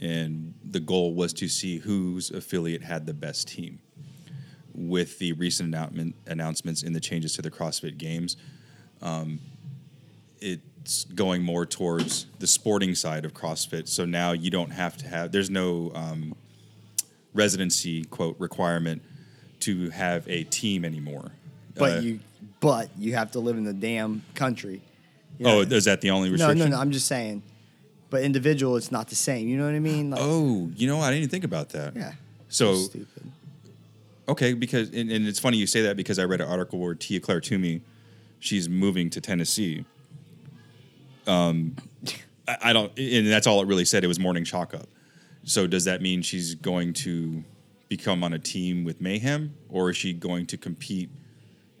[0.00, 3.78] and the goal was to see whose affiliate had the best team.
[4.74, 8.36] With the recent announcement, announcements in the changes to the CrossFit Games,
[9.00, 9.38] um,
[10.40, 13.86] it's going more towards the sporting side of CrossFit.
[13.86, 15.30] So now you don't have to have.
[15.30, 16.34] There's no um,
[17.32, 19.02] residency quote requirement
[19.60, 21.32] to have a team anymore.
[21.74, 22.20] But Uh, you
[22.60, 24.80] but you have to live in the damn country.
[25.38, 26.58] You oh, is that the only restriction?
[26.58, 26.70] no, no.
[26.72, 26.80] no.
[26.80, 27.42] I'm just saying.
[28.10, 29.48] But individual, it's not the same.
[29.48, 30.10] You know what I mean?
[30.10, 31.00] Like, Oh, you know.
[31.00, 31.94] I didn't even think about that.
[31.94, 32.12] yeah.
[32.48, 33.30] So stupid.
[34.28, 36.94] okay, because and, and it's funny you say that because I read an article where
[36.94, 37.82] Tia Clair Toomey,
[38.40, 39.84] she's moving to Tennessee.
[41.26, 41.76] Um,
[42.48, 44.02] I, I don't, and that's all it really said.
[44.04, 44.88] It was morning chalk up.
[45.44, 47.44] So does that mean she's going to
[47.88, 51.10] become on a team with Mayhem, or is she going to compete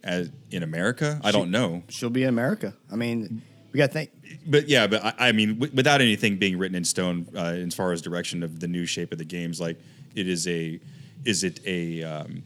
[0.02, 1.20] as in America?
[1.22, 1.82] I don't know.
[1.88, 2.74] She'll be in America.
[2.90, 3.42] I mean,
[3.72, 4.10] we got to think.
[4.46, 7.74] but yeah, but I, I mean, w- without anything being written in stone, uh, as
[7.74, 9.78] far as direction of the new shape of the games, like
[10.14, 10.80] it is a,
[11.24, 12.42] is it a um,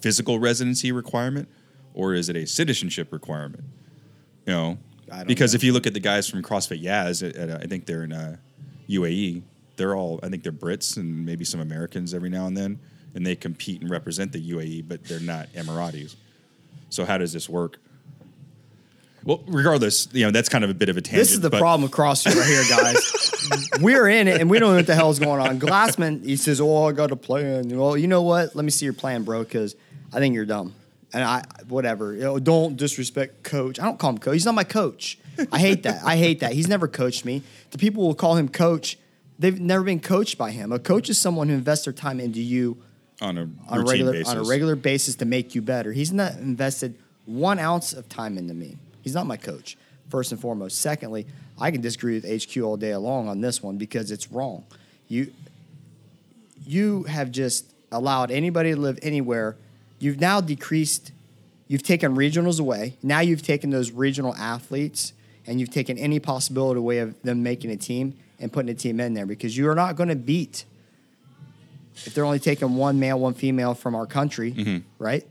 [0.00, 1.48] physical residency requirement,
[1.94, 3.64] or is it a citizenship requirement?
[4.46, 4.78] You know,
[5.10, 5.56] I don't because know.
[5.56, 8.04] if you look at the guys from CrossFit Yas, at, at, uh, I think they're
[8.04, 8.36] in uh,
[8.88, 9.42] UAE.
[9.76, 12.78] They're all, I think they're Brits and maybe some Americans every now and then,
[13.16, 16.14] and they compete and represent the UAE, but they're not Emiratis.
[16.90, 17.78] So how does this work?
[19.24, 21.20] Well, regardless, you know that's kind of a bit of a tangent.
[21.20, 23.80] This is the problem with CrossFit right here, guys.
[23.80, 25.58] We're in it and we don't know what the hell is going on.
[25.58, 28.54] Glassman, he says, "Oh, I got a plan." Well, you know what?
[28.54, 29.74] Let me see your plan, bro, because
[30.12, 30.74] I think you're dumb.
[31.12, 32.12] And I, whatever.
[32.12, 33.80] You know, don't disrespect coach.
[33.80, 34.34] I don't call him coach.
[34.34, 35.18] He's not my coach.
[35.50, 36.04] I hate that.
[36.04, 36.52] I hate that.
[36.52, 37.42] He's never coached me.
[37.70, 38.98] The people will call him coach.
[39.38, 40.70] They've never been coached by him.
[40.70, 42.82] A coach is someone who invests their time into you
[43.20, 44.28] on a on a regular basis.
[44.28, 45.92] on a regular basis to make you better.
[45.92, 46.94] He's not invested
[47.24, 48.76] one ounce of time into me.
[49.02, 49.76] He's not my coach.
[50.08, 50.80] First and foremost.
[50.80, 51.26] Secondly,
[51.58, 54.64] I can disagree with HQ all day long on this one because it's wrong.
[55.08, 55.32] You
[56.64, 59.56] you have just allowed anybody to live anywhere.
[59.98, 61.12] You've now decreased.
[61.68, 62.96] You've taken regionals away.
[63.02, 65.12] Now you've taken those regional athletes
[65.46, 69.00] and you've taken any possibility away of them making a team and putting a team
[69.00, 70.64] in there because you are not going to beat
[72.04, 74.78] if they're only taking one male, one female from our country, Mm-hmm.
[74.98, 75.26] right?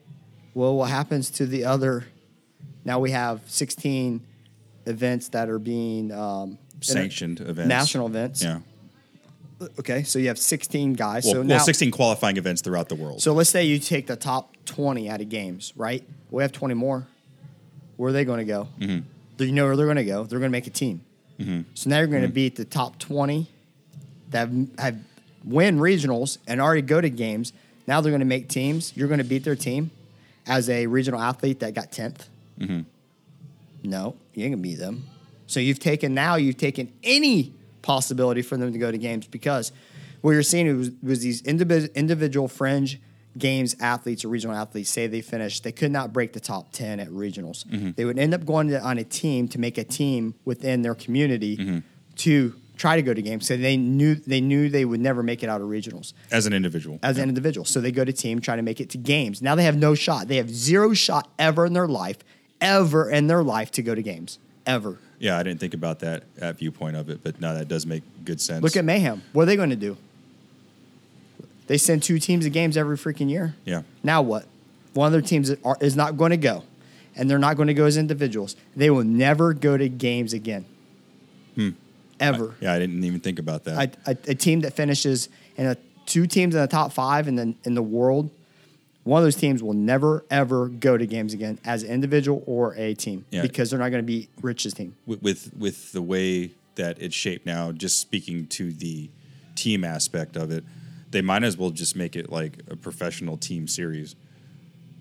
[0.53, 2.05] Well, what happens to the other?
[2.85, 4.21] Now we have 16
[4.85, 8.43] events that are being um, sanctioned events, national events.
[8.43, 8.59] Yeah.
[9.79, 11.23] Okay, so you have 16 guys.
[11.25, 13.21] Well, so well, now, 16 qualifying events throughout the world.
[13.21, 16.03] so let's say you take the top 20 out of games, right?
[16.29, 17.07] We have 20 more.
[17.95, 18.67] Where are they going to go?
[18.79, 18.99] Mm-hmm.
[19.37, 20.23] Do you know where they're going to go?
[20.25, 21.01] They're going to make a team.
[21.73, 22.33] So now you're going to Mm-hmm.
[22.33, 23.47] beat the top 20
[24.29, 24.97] that have, have
[25.45, 27.53] win regionals and already go to games.
[27.87, 28.95] Now they're going to make teams.
[28.95, 29.91] You're going to beat their team
[30.47, 32.27] as a regional athlete that got 10th.
[32.59, 32.81] Mm-hmm.
[33.83, 35.05] No, you ain't going to beat them.
[35.47, 39.71] So you've taken now you've taken any possibility for them to go to games because
[40.21, 42.99] what you're seeing was, was these individ- individual fringe
[43.37, 47.01] games athletes or regional athletes say they finished they could not break the top 10
[47.01, 47.65] at regionals
[47.95, 50.95] they would end up going to, on a team to make a team within their
[50.95, 51.83] community
[52.15, 55.43] to try to go to games so they knew they knew they would never make
[55.43, 56.99] it out of regionals as an individual.
[57.01, 59.55] as an individual so they go to team try to make it to games now
[59.55, 62.17] they have no shot they have zero shot ever in their life
[62.61, 66.23] ever in their life to go to games ever yeah, I didn't think about that
[66.35, 68.63] that viewpoint of it, but no, that does make good sense.
[68.63, 69.23] Look at Mayhem.
[69.33, 69.97] What are they going to do?
[71.67, 73.55] They send two teams to games every freaking year.
[73.65, 74.45] yeah, Now what?
[74.93, 76.63] One of their teams are, is not going to go,
[77.15, 78.55] and they're not going to go as individuals.
[78.75, 80.65] They will never go to games again.
[81.55, 81.69] Hmm.
[82.19, 82.55] Ever.
[82.61, 83.97] yeah, I didn't even think about that.
[84.05, 87.35] A, a, a team that finishes in a two teams in the top five in
[87.35, 88.29] the in the world,
[89.03, 92.73] one of those teams will never ever go to games again as an individual or
[92.75, 93.41] a team Yeah.
[93.41, 94.95] because they're not going to be Rich's team.
[95.05, 99.09] with, with with the way that it's shaped now, just speaking to the
[99.55, 100.63] team aspect of it,
[101.11, 104.15] they might as well just make it like a professional team series.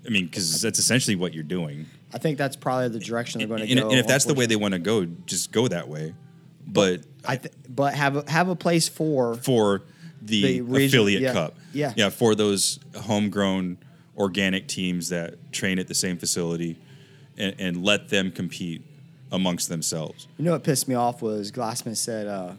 [0.06, 1.86] I mean, because that's essentially what you're doing.
[2.12, 3.88] I think that's probably the direction they're going to and, go.
[3.90, 6.14] and if that's the way they want to go, just go that way.
[6.66, 9.82] But I th- but have a, have a place for for
[10.22, 11.92] the, The region- affiliate yeah, cup, yeah.
[11.96, 13.76] yeah, for those homegrown
[14.16, 16.76] organic teams that train at the same facility,
[17.36, 18.82] and, and let them compete
[19.32, 20.26] amongst themselves.
[20.38, 22.52] You know what pissed me off was Glassman said, uh,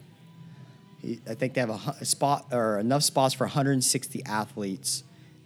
[1.02, 5.04] he, I think they have a, a spot or enough spots for 160 athletes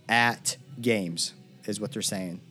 [0.10, 1.34] at games,
[1.66, 2.42] is what they're saying.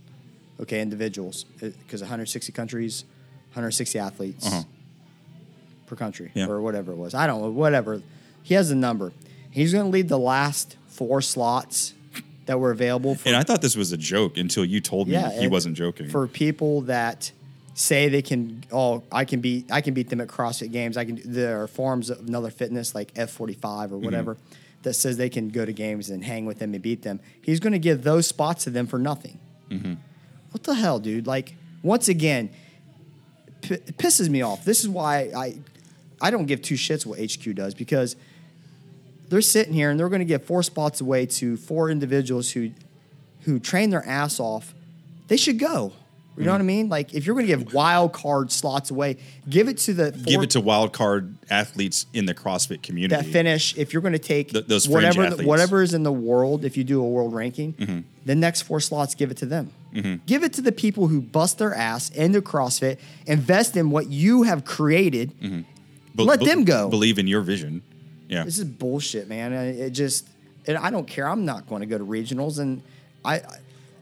[0.60, 3.04] Okay, individuals, because 160 countries,
[3.50, 4.62] 160 athletes Uh-huh.
[5.88, 6.46] Per country Yeah.
[6.48, 7.14] or whatever it was.
[7.14, 8.02] I don't know, whatever.
[8.42, 9.12] He has a number.
[9.50, 11.94] He's going to lead the last four slots
[12.46, 15.14] that were available for And I thought this was a joke until you told me
[15.14, 16.08] yeah, he wasn't joking.
[16.08, 17.32] For people that
[17.74, 20.96] say they can, oh, I can beat, I can beat them at CrossFit Games.
[20.96, 21.20] I can.
[21.24, 23.94] There are forms of another fitness like F forty five Mm-hmm.
[23.94, 24.36] or whatever
[24.82, 27.20] that says they can go to games and hang with them and beat them.
[27.42, 29.38] He's going to give those spots to them for nothing.
[29.70, 29.94] Mm-hmm.
[30.52, 31.26] What the hell, dude?
[31.26, 32.50] Like once again,
[33.60, 34.64] p- it pisses me off.
[34.64, 35.58] This is why I,
[36.20, 38.16] I don't give two shits what HQ does because
[39.28, 42.70] they're sitting here and they're going to give four spots away to four individuals who
[43.42, 44.74] who train their ass off.
[45.28, 45.92] They should go.
[46.36, 46.54] You know mm.
[46.54, 46.88] what i mean?
[46.88, 49.16] Like if you're going to give wild card slots away
[49.48, 53.20] give it to the four Give it to wild card athletes in the CrossFit community.
[53.20, 55.40] that finish if you're going to take Th- those whatever athletes.
[55.40, 55.48] Mm-hmm.
[55.48, 58.00] whatever is in the world if you do a world ranking mm-hmm.
[58.24, 59.72] the next four slots give it to them.
[59.92, 60.26] Mm-hmm.
[60.26, 64.44] Give it to the people who bust their ass into crossfit invest in what you
[64.44, 65.62] have created mm-hmm.
[66.18, 66.88] Be- let be- them go.
[66.88, 67.82] Believe in your vision.
[68.28, 68.44] Yeah.
[68.44, 69.52] This is bullshit, man.
[69.52, 70.28] And It just,
[70.66, 71.26] and I don't care.
[71.26, 72.82] I'm not going to go to regionals, and
[73.24, 73.42] I, I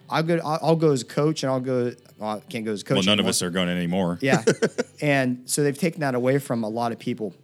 [0.08, 0.38] I'll go.
[0.44, 1.92] I'll, go as a coach, and I'll go.
[2.18, 2.96] Well, I can't go as a coach.
[2.96, 4.18] well, none of us are going anymore.
[4.20, 4.44] Yeah,
[5.00, 7.34] and so they've taken that away from a lot of people.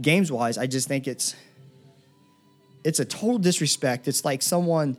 [0.00, 1.36] Games wise, I just think it's
[2.84, 4.08] it's a total disrespect.
[4.08, 4.96] It's like someone.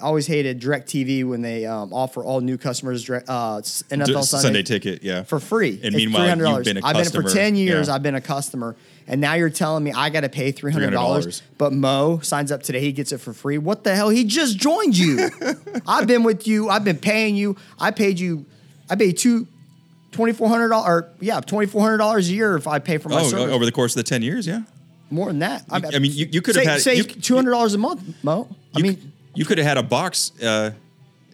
[0.00, 4.12] I always hated Direct when they um, offer all new customers direct, uh, NFL D-
[4.22, 5.22] Sunday, Sunday ticket, yeah.
[5.22, 5.74] for free.
[5.84, 6.64] And It's meanwhile, you've $300.
[6.64, 7.86] been a I've been for ten years.
[7.86, 7.94] Yeah.
[7.94, 8.74] I've been a customer,
[9.06, 11.42] and now you're telling me I got to pay three hundred dollars.
[11.58, 13.56] But Mo signs up today; he gets it for free.
[13.58, 14.08] What the hell?
[14.08, 15.28] He just joined you.
[15.86, 16.68] I've been with you.
[16.70, 17.56] I've been paying you.
[17.78, 18.46] I paid you.
[18.90, 19.46] I paid two.
[20.10, 22.98] Twenty four hundred dollars, or yeah, twenty four hundred dollars a year if I pay
[22.98, 23.52] for my Oh, service.
[23.54, 24.62] over the course of the ten years, yeah.
[25.10, 25.64] More than that.
[25.70, 28.48] I mean, you- you could have say, had- say two hundred dollars a month, Mo.
[28.76, 30.72] I mean, you could have had a box uh,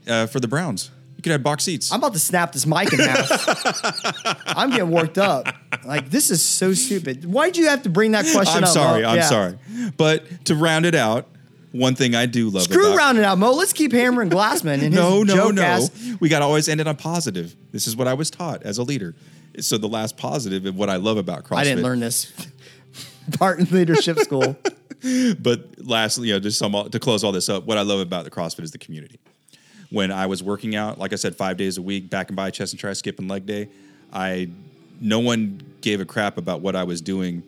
[0.09, 0.91] uh, for the Browns.
[1.17, 1.93] You could have box seats.
[1.93, 4.43] I'm about to snap this mic in half.
[4.47, 5.55] I'm getting worked up.
[5.85, 7.27] Like this is so stupid.
[7.27, 8.57] Why'd you have to bring that question up?
[8.57, 8.69] I'm up?
[8.71, 9.03] sorry.
[9.03, 9.09] Mo?
[9.11, 9.23] I'm Yeah.
[9.25, 9.59] sorry.
[9.99, 11.29] But to round it out,
[11.73, 13.53] one thing I do love Screw about rounding out, Mo.
[13.53, 15.63] Let's keep hammering Glassman and no, his no, joke no.
[15.63, 15.91] ass.
[16.21, 17.55] We got to always end it on positive.
[17.71, 19.15] This is what I was taught as a leader.
[19.59, 21.59] So the last positive of what I love about CrossFit.
[21.59, 22.33] I didn't learn this
[23.39, 24.57] part in leadership school.
[25.41, 28.25] But lastly, you know, just some to close all this up, what I love about
[28.25, 29.19] the CrossFit is the community.
[29.91, 32.51] When I was working out, like I said, five days a week, back and by
[32.51, 33.69] chest and try, skip and leg day,
[34.13, 34.51] I
[35.01, 37.43] no one gave a crap about what I was doing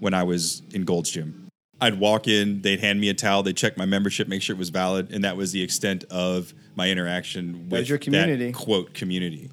[0.00, 1.48] when I was in Gold's Gym.
[1.80, 4.58] I'd walk in, they'd hand me a towel, they'd check my membership, make sure it
[4.58, 8.52] was valid, and that was the extent of my interaction with your community.
[8.52, 9.50] that quote community.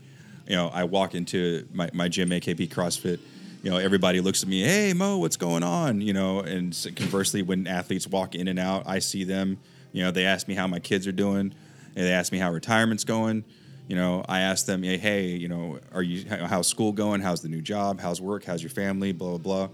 [0.48, 3.20] You know, I walk into my, my gym, AKP CrossFit.
[3.64, 6.02] You know, everybody looks at me, hey Mo, what's going on?
[6.02, 9.60] You know, and conversely, when athletes walk in and out, I see them.
[9.94, 11.54] You know, they ask me how my kids are doing,
[11.96, 13.44] and they ask me how retirement's going.
[13.88, 17.22] You know, I ask them, hey, hey, you know, are you how's school going?
[17.22, 18.00] How's the new job?
[18.00, 18.46] How's work?
[18.46, 19.12] How's your family?
[19.12, 19.70] Blah blah blah.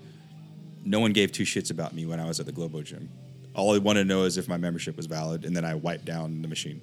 [0.84, 3.08] No one gave two shits about me when I was at the Globo Gym.
[3.54, 6.04] All I wanted to know is if my membership was valid, and then I wiped
[6.04, 6.82] down the machine.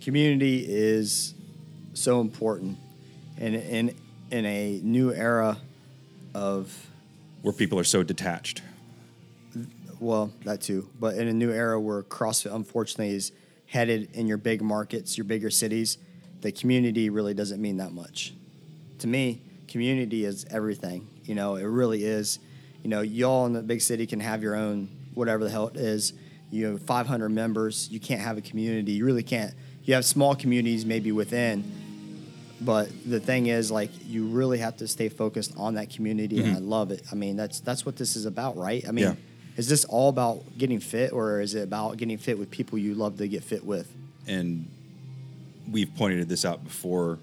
[0.00, 1.34] Community is
[1.92, 2.78] so important,
[3.36, 3.94] and in
[4.30, 5.58] in a new era
[6.36, 6.90] of
[7.40, 8.62] Where people are so detached.
[10.00, 13.32] well, that too, but in a new era where CrossFit unfortunately is
[13.66, 15.96] headed in your big markets, your bigger cities,
[16.42, 18.34] the community really doesn't mean that much.
[18.98, 21.08] To me, community is everything.
[21.24, 22.38] You know, it really is.
[22.82, 25.76] You know, y'all in the big city can have your own whatever the hell it
[25.76, 26.12] is.
[26.50, 27.88] You have 500 members.
[27.90, 28.92] You can't have a community.
[28.92, 29.54] You really can't.
[29.84, 31.64] You have small communities maybe within,
[32.60, 36.52] but the thing is, like, you really have to stay focused on that community, and
[36.52, 36.68] I mm-hmm.
[36.68, 37.02] love it.
[37.12, 38.86] I mean, that's that's what this is about, right?
[38.88, 39.14] I mean, Yeah.
[39.56, 42.94] is this all about getting fit, or is it about getting fit with people you
[42.94, 43.92] love to get fit with?
[44.28, 44.68] and
[45.70, 47.18] we've pointed this out before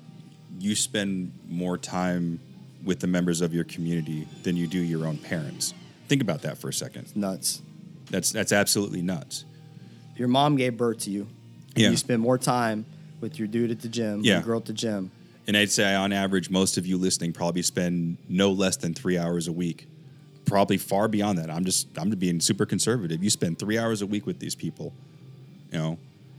[0.60, 2.40] you spend more time
[2.86, 5.74] with the members of your community than you do your own parents
[6.08, 7.62] think about that for a second Nuts.
[8.10, 9.44] that's that's absolutely nuts
[10.16, 11.28] Your mom gave birth to you.
[11.76, 11.90] and Yeah.
[11.90, 12.86] You spend more time
[13.20, 14.36] with your dude at the gym, Yeah.
[14.36, 15.12] your girl at the gym.
[15.48, 19.18] And i'd say on average most of you listening probably spend no less than three
[19.18, 19.88] hours a week
[20.46, 21.50] probably far beyond that.
[21.50, 23.24] I'm just I'm being super conservative.
[23.24, 24.94] You spend three hours a week with these people,
[25.72, 25.98] you know.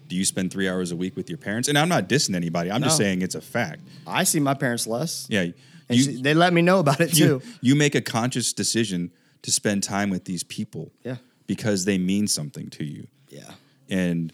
[0.08, 1.68] Do you spend three hours a week with your parents?
[1.68, 2.70] And I'm not dissing anybody.
[2.70, 3.80] I'm just saying it's a fact.
[4.06, 5.26] I see my parents less.
[5.30, 5.46] Yeah,
[5.88, 7.42] And you, they let me know about it you too.
[7.62, 10.92] you make a conscious decision to spend time with these people.
[11.02, 11.16] Yeah.
[11.46, 13.06] because they mean something to you.
[13.30, 13.50] Yeah.
[13.88, 14.32] and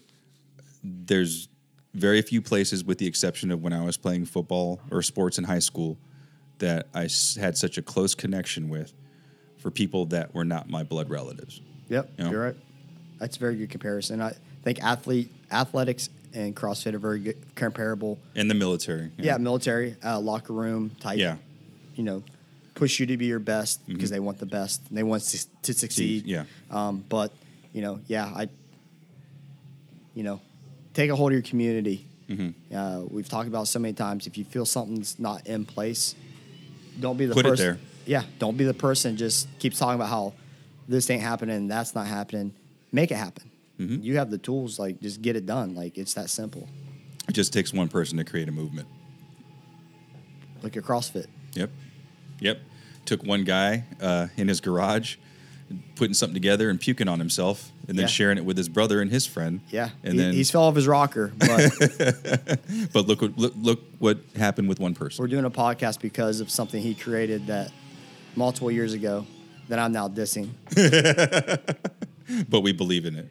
[0.83, 1.47] there's
[1.93, 5.43] very few places with the exception of when i was playing football or sports in
[5.45, 5.97] high school
[6.59, 8.93] that I had such a close connection with
[9.57, 12.11] for people that were not my blood relatives Yep.
[12.17, 12.31] You know?
[12.31, 12.55] You're right.
[13.19, 14.21] That's a very good comparison.
[14.21, 14.33] I
[14.63, 18.17] think athlete athletics and CrossFit are very good comparable.
[18.35, 21.17] in the military Yeah, military, uh, locker room type.
[21.17, 21.35] yeah
[21.95, 22.23] You know,
[22.75, 24.81] push you to be your best because they want the best.
[24.93, 26.25] They want to, to succeed.
[26.25, 26.45] yeah.
[26.69, 27.31] Um, but
[27.73, 28.47] you know, yeah, I.
[30.13, 30.41] You know,
[30.93, 32.05] take a hold of your community.
[32.29, 32.75] Mm-hmm.
[32.75, 34.27] Uh, we've talked about so many times.
[34.27, 36.15] If you feel something's not in place,
[36.99, 37.65] don't be the Put it person.
[37.65, 37.77] there.
[38.05, 40.33] Yeah, don't be the person just keeps talking about how
[40.87, 42.53] this ain't happening, that's not happening.
[42.91, 43.49] Make it happen.
[43.79, 44.01] Mm-hmm.
[44.03, 44.77] You have the tools.
[44.79, 45.75] Like, just get it done.
[45.75, 46.67] Like, it's that simple.
[47.27, 48.87] it just takes one person to create a movement
[50.63, 51.27] Like at CrossFit.
[51.53, 51.69] yep
[52.39, 52.59] yep
[53.05, 55.15] took one guy uh, in his garage
[55.95, 58.07] putting something together and puking on himself and then Yeah.
[58.07, 60.75] sharing it with his brother and his friend Yeah, and he, then he's fell off
[60.75, 61.71] his rocker, but
[62.93, 66.39] but look what look, look what happened with one person we're doing a podcast because
[66.41, 67.71] of something he created that
[68.35, 69.25] multiple years ago
[69.69, 70.49] that I'm now dissing.
[72.49, 73.29] but we believe in it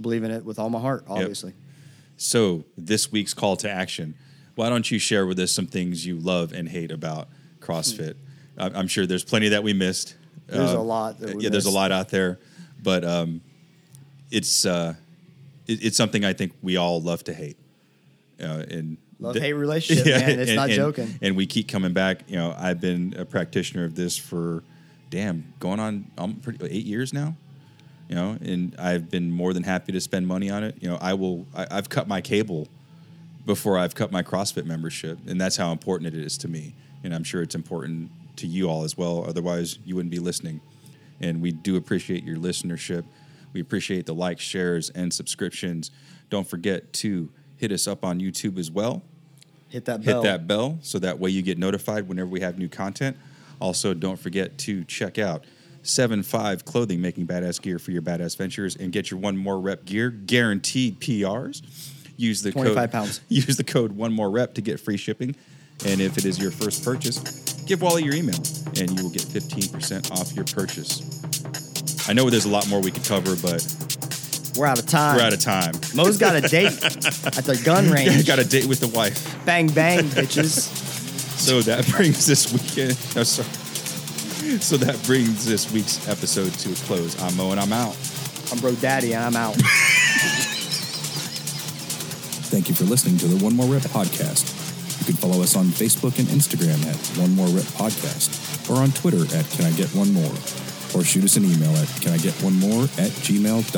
[0.00, 1.52] Believe in it with all my heart, obviously.
[2.16, 4.14] So, this week's call to action.
[4.54, 7.28] Why don't you share with us some things you love and hate about
[7.60, 8.14] CrossFit?
[8.56, 8.62] Hmm.
[8.62, 10.14] I- I'm sure there's plenty that we missed.
[10.50, 12.38] There's Uh, a lot that we yeah, there's a lot out there,
[12.82, 13.40] but um,
[14.30, 14.94] it's uh,
[15.66, 17.56] it, it's something I think we all love to hate.
[18.42, 20.40] Uh, and Love th- hate relationship, man.
[20.40, 21.18] It's and- not and- joking.
[21.22, 22.22] And we keep coming back.
[22.28, 24.62] You know, I've been a practitioner of this for,
[25.10, 27.34] damn, going on um, pretty, eight years now
[28.08, 30.98] you know and i've been more than happy to spend money on it you know
[31.00, 32.66] i will I, i've cut my cable
[33.46, 36.74] before i've cut my crossfit membership and that's how important it is to me
[37.04, 38.10] and i'm sure it's important
[38.40, 40.60] to you all as well otherwise you wouldn't be listening
[41.20, 43.04] and we do appreciate your listenership
[43.52, 45.90] we appreciate the likes shares and subscriptions
[46.28, 49.02] don't forget to hit us up on youtube as well
[49.70, 50.22] Hit that hit bell.
[50.22, 53.16] that bell so that way you get notified whenever we have new content.
[53.60, 55.44] Also, don't forget to check out
[55.84, 59.84] 7Five Clothing, making badass gear for your badass ventures, and get your one more rep
[59.84, 61.62] gear, guaranteed PRs.
[62.16, 63.20] Use the 25 code, pounds.
[63.28, 65.36] Use the code one more rep to get free shipping.
[65.86, 67.18] And if it is your first purchase,
[67.70, 68.34] give Wally your email,
[68.80, 71.00] and you will get 15% off your purchase.
[72.08, 73.64] I know there's a lot more we could cover, but
[74.56, 75.14] We're out of time.
[75.16, 75.74] we're out of time.
[75.94, 78.12] Mo's got a date at the gun range.
[78.12, 79.24] He got a date with the wife.
[79.46, 80.66] bang bang, bitches.
[81.38, 82.98] So that brings this weekend.
[83.14, 83.48] No, sorry.
[84.58, 87.22] So that brings this week's episode to a close.
[87.22, 87.96] I'm Mo and I'm out.
[88.50, 89.54] I'm bro daddy and I'm out.
[92.50, 94.59] Thank you for listening to the One More Rep podcast.
[95.10, 98.92] You can follow us on Facebook and Instagram at One More Rep Podcast or on
[98.92, 100.30] Twitter at Can I Get One More
[100.94, 103.74] or shoot us an email at Can I Get One More at gmail.com.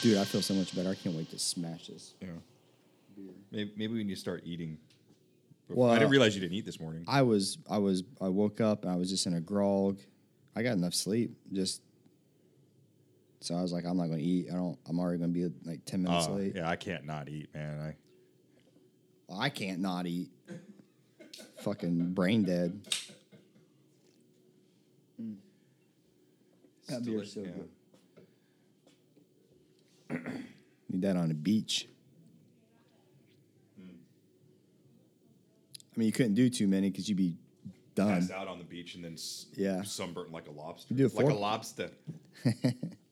[0.00, 0.88] Dude, I feel so much better.
[0.88, 2.14] I can't wait to smash this.
[2.22, 2.28] Yeah.
[3.52, 4.78] Maybe, maybe we need to start eating.
[5.68, 7.04] Well, I didn't realize you didn't eat this morning.
[7.06, 9.98] I was, I was, I woke up and I was just in a grog.
[10.56, 11.36] I got enough sleep.
[11.52, 11.82] Just
[13.40, 14.46] so I was like, I'm not going to eat.
[14.50, 14.78] I don't.
[14.88, 16.54] I'm already going to be like ten minutes Oh, late.
[16.56, 17.80] yeah, I can't not eat, man.
[17.80, 17.94] I
[19.28, 20.30] Well, I can't not eat.
[21.60, 22.80] Fucking brain dead.
[26.88, 27.50] That beer's so yeah.
[30.10, 30.42] good.
[30.88, 31.86] Need that on the beach.
[35.94, 37.36] I mean, you couldn't do too many because you'd be
[37.94, 38.08] done.
[38.08, 39.82] passed out on the beach and then s- Yeah.
[39.82, 40.94] sunburnt like a lobster.
[40.94, 41.90] You do it like a lobster.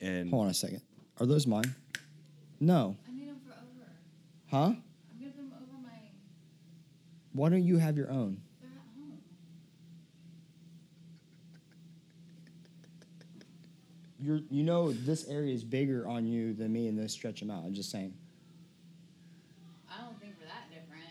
[0.00, 0.82] and Hold on a second.
[1.20, 1.74] Are those mine?
[2.60, 2.96] No.
[3.06, 3.90] I need them for over.
[4.50, 4.56] Huh?
[4.56, 4.82] I'm
[5.20, 5.90] gonna them over my.
[7.32, 8.40] Why don't you have your own?
[8.60, 9.18] They're at home.
[14.20, 17.50] You're, you know, this area is bigger on you than me, and they stretch them
[17.50, 17.64] out.
[17.64, 18.14] I'm just saying.
[19.90, 21.04] I don't think we're that different.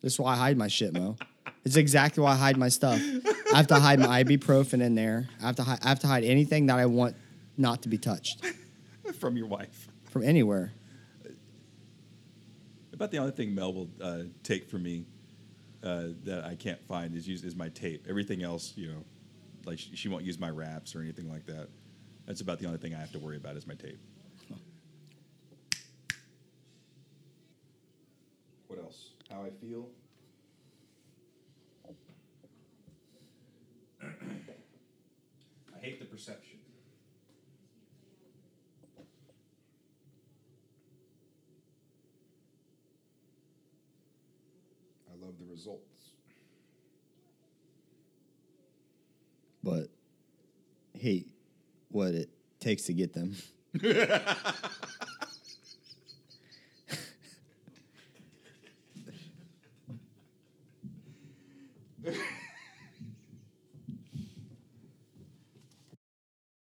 [0.00, 1.16] This is why I hide my shit, Mo.
[1.68, 2.98] It's exactly why I hide my stuff.
[3.52, 5.28] I have to hide my ibuprofen in there.
[5.38, 7.14] I have to hide, I have to hide anything that I want
[7.58, 8.42] not to be touched
[9.20, 9.86] from your wife.
[10.08, 10.72] from anywhere.
[12.94, 15.04] About the only thing Mel will uh, take from me
[15.82, 18.06] uh, that I can't find is use is my tape.
[18.08, 19.04] Everything else, you know,
[19.66, 21.68] like she, she won't use my wraps or anything like that.
[22.26, 23.98] That's about the only thing I have to worry about is my tape.
[28.68, 29.10] What else?
[29.30, 29.90] How I feel?
[35.88, 36.58] Hate the perception.
[45.08, 46.10] I love the results.
[49.64, 49.86] But
[50.92, 51.30] hate
[51.90, 52.28] what it
[52.60, 53.34] takes to get them.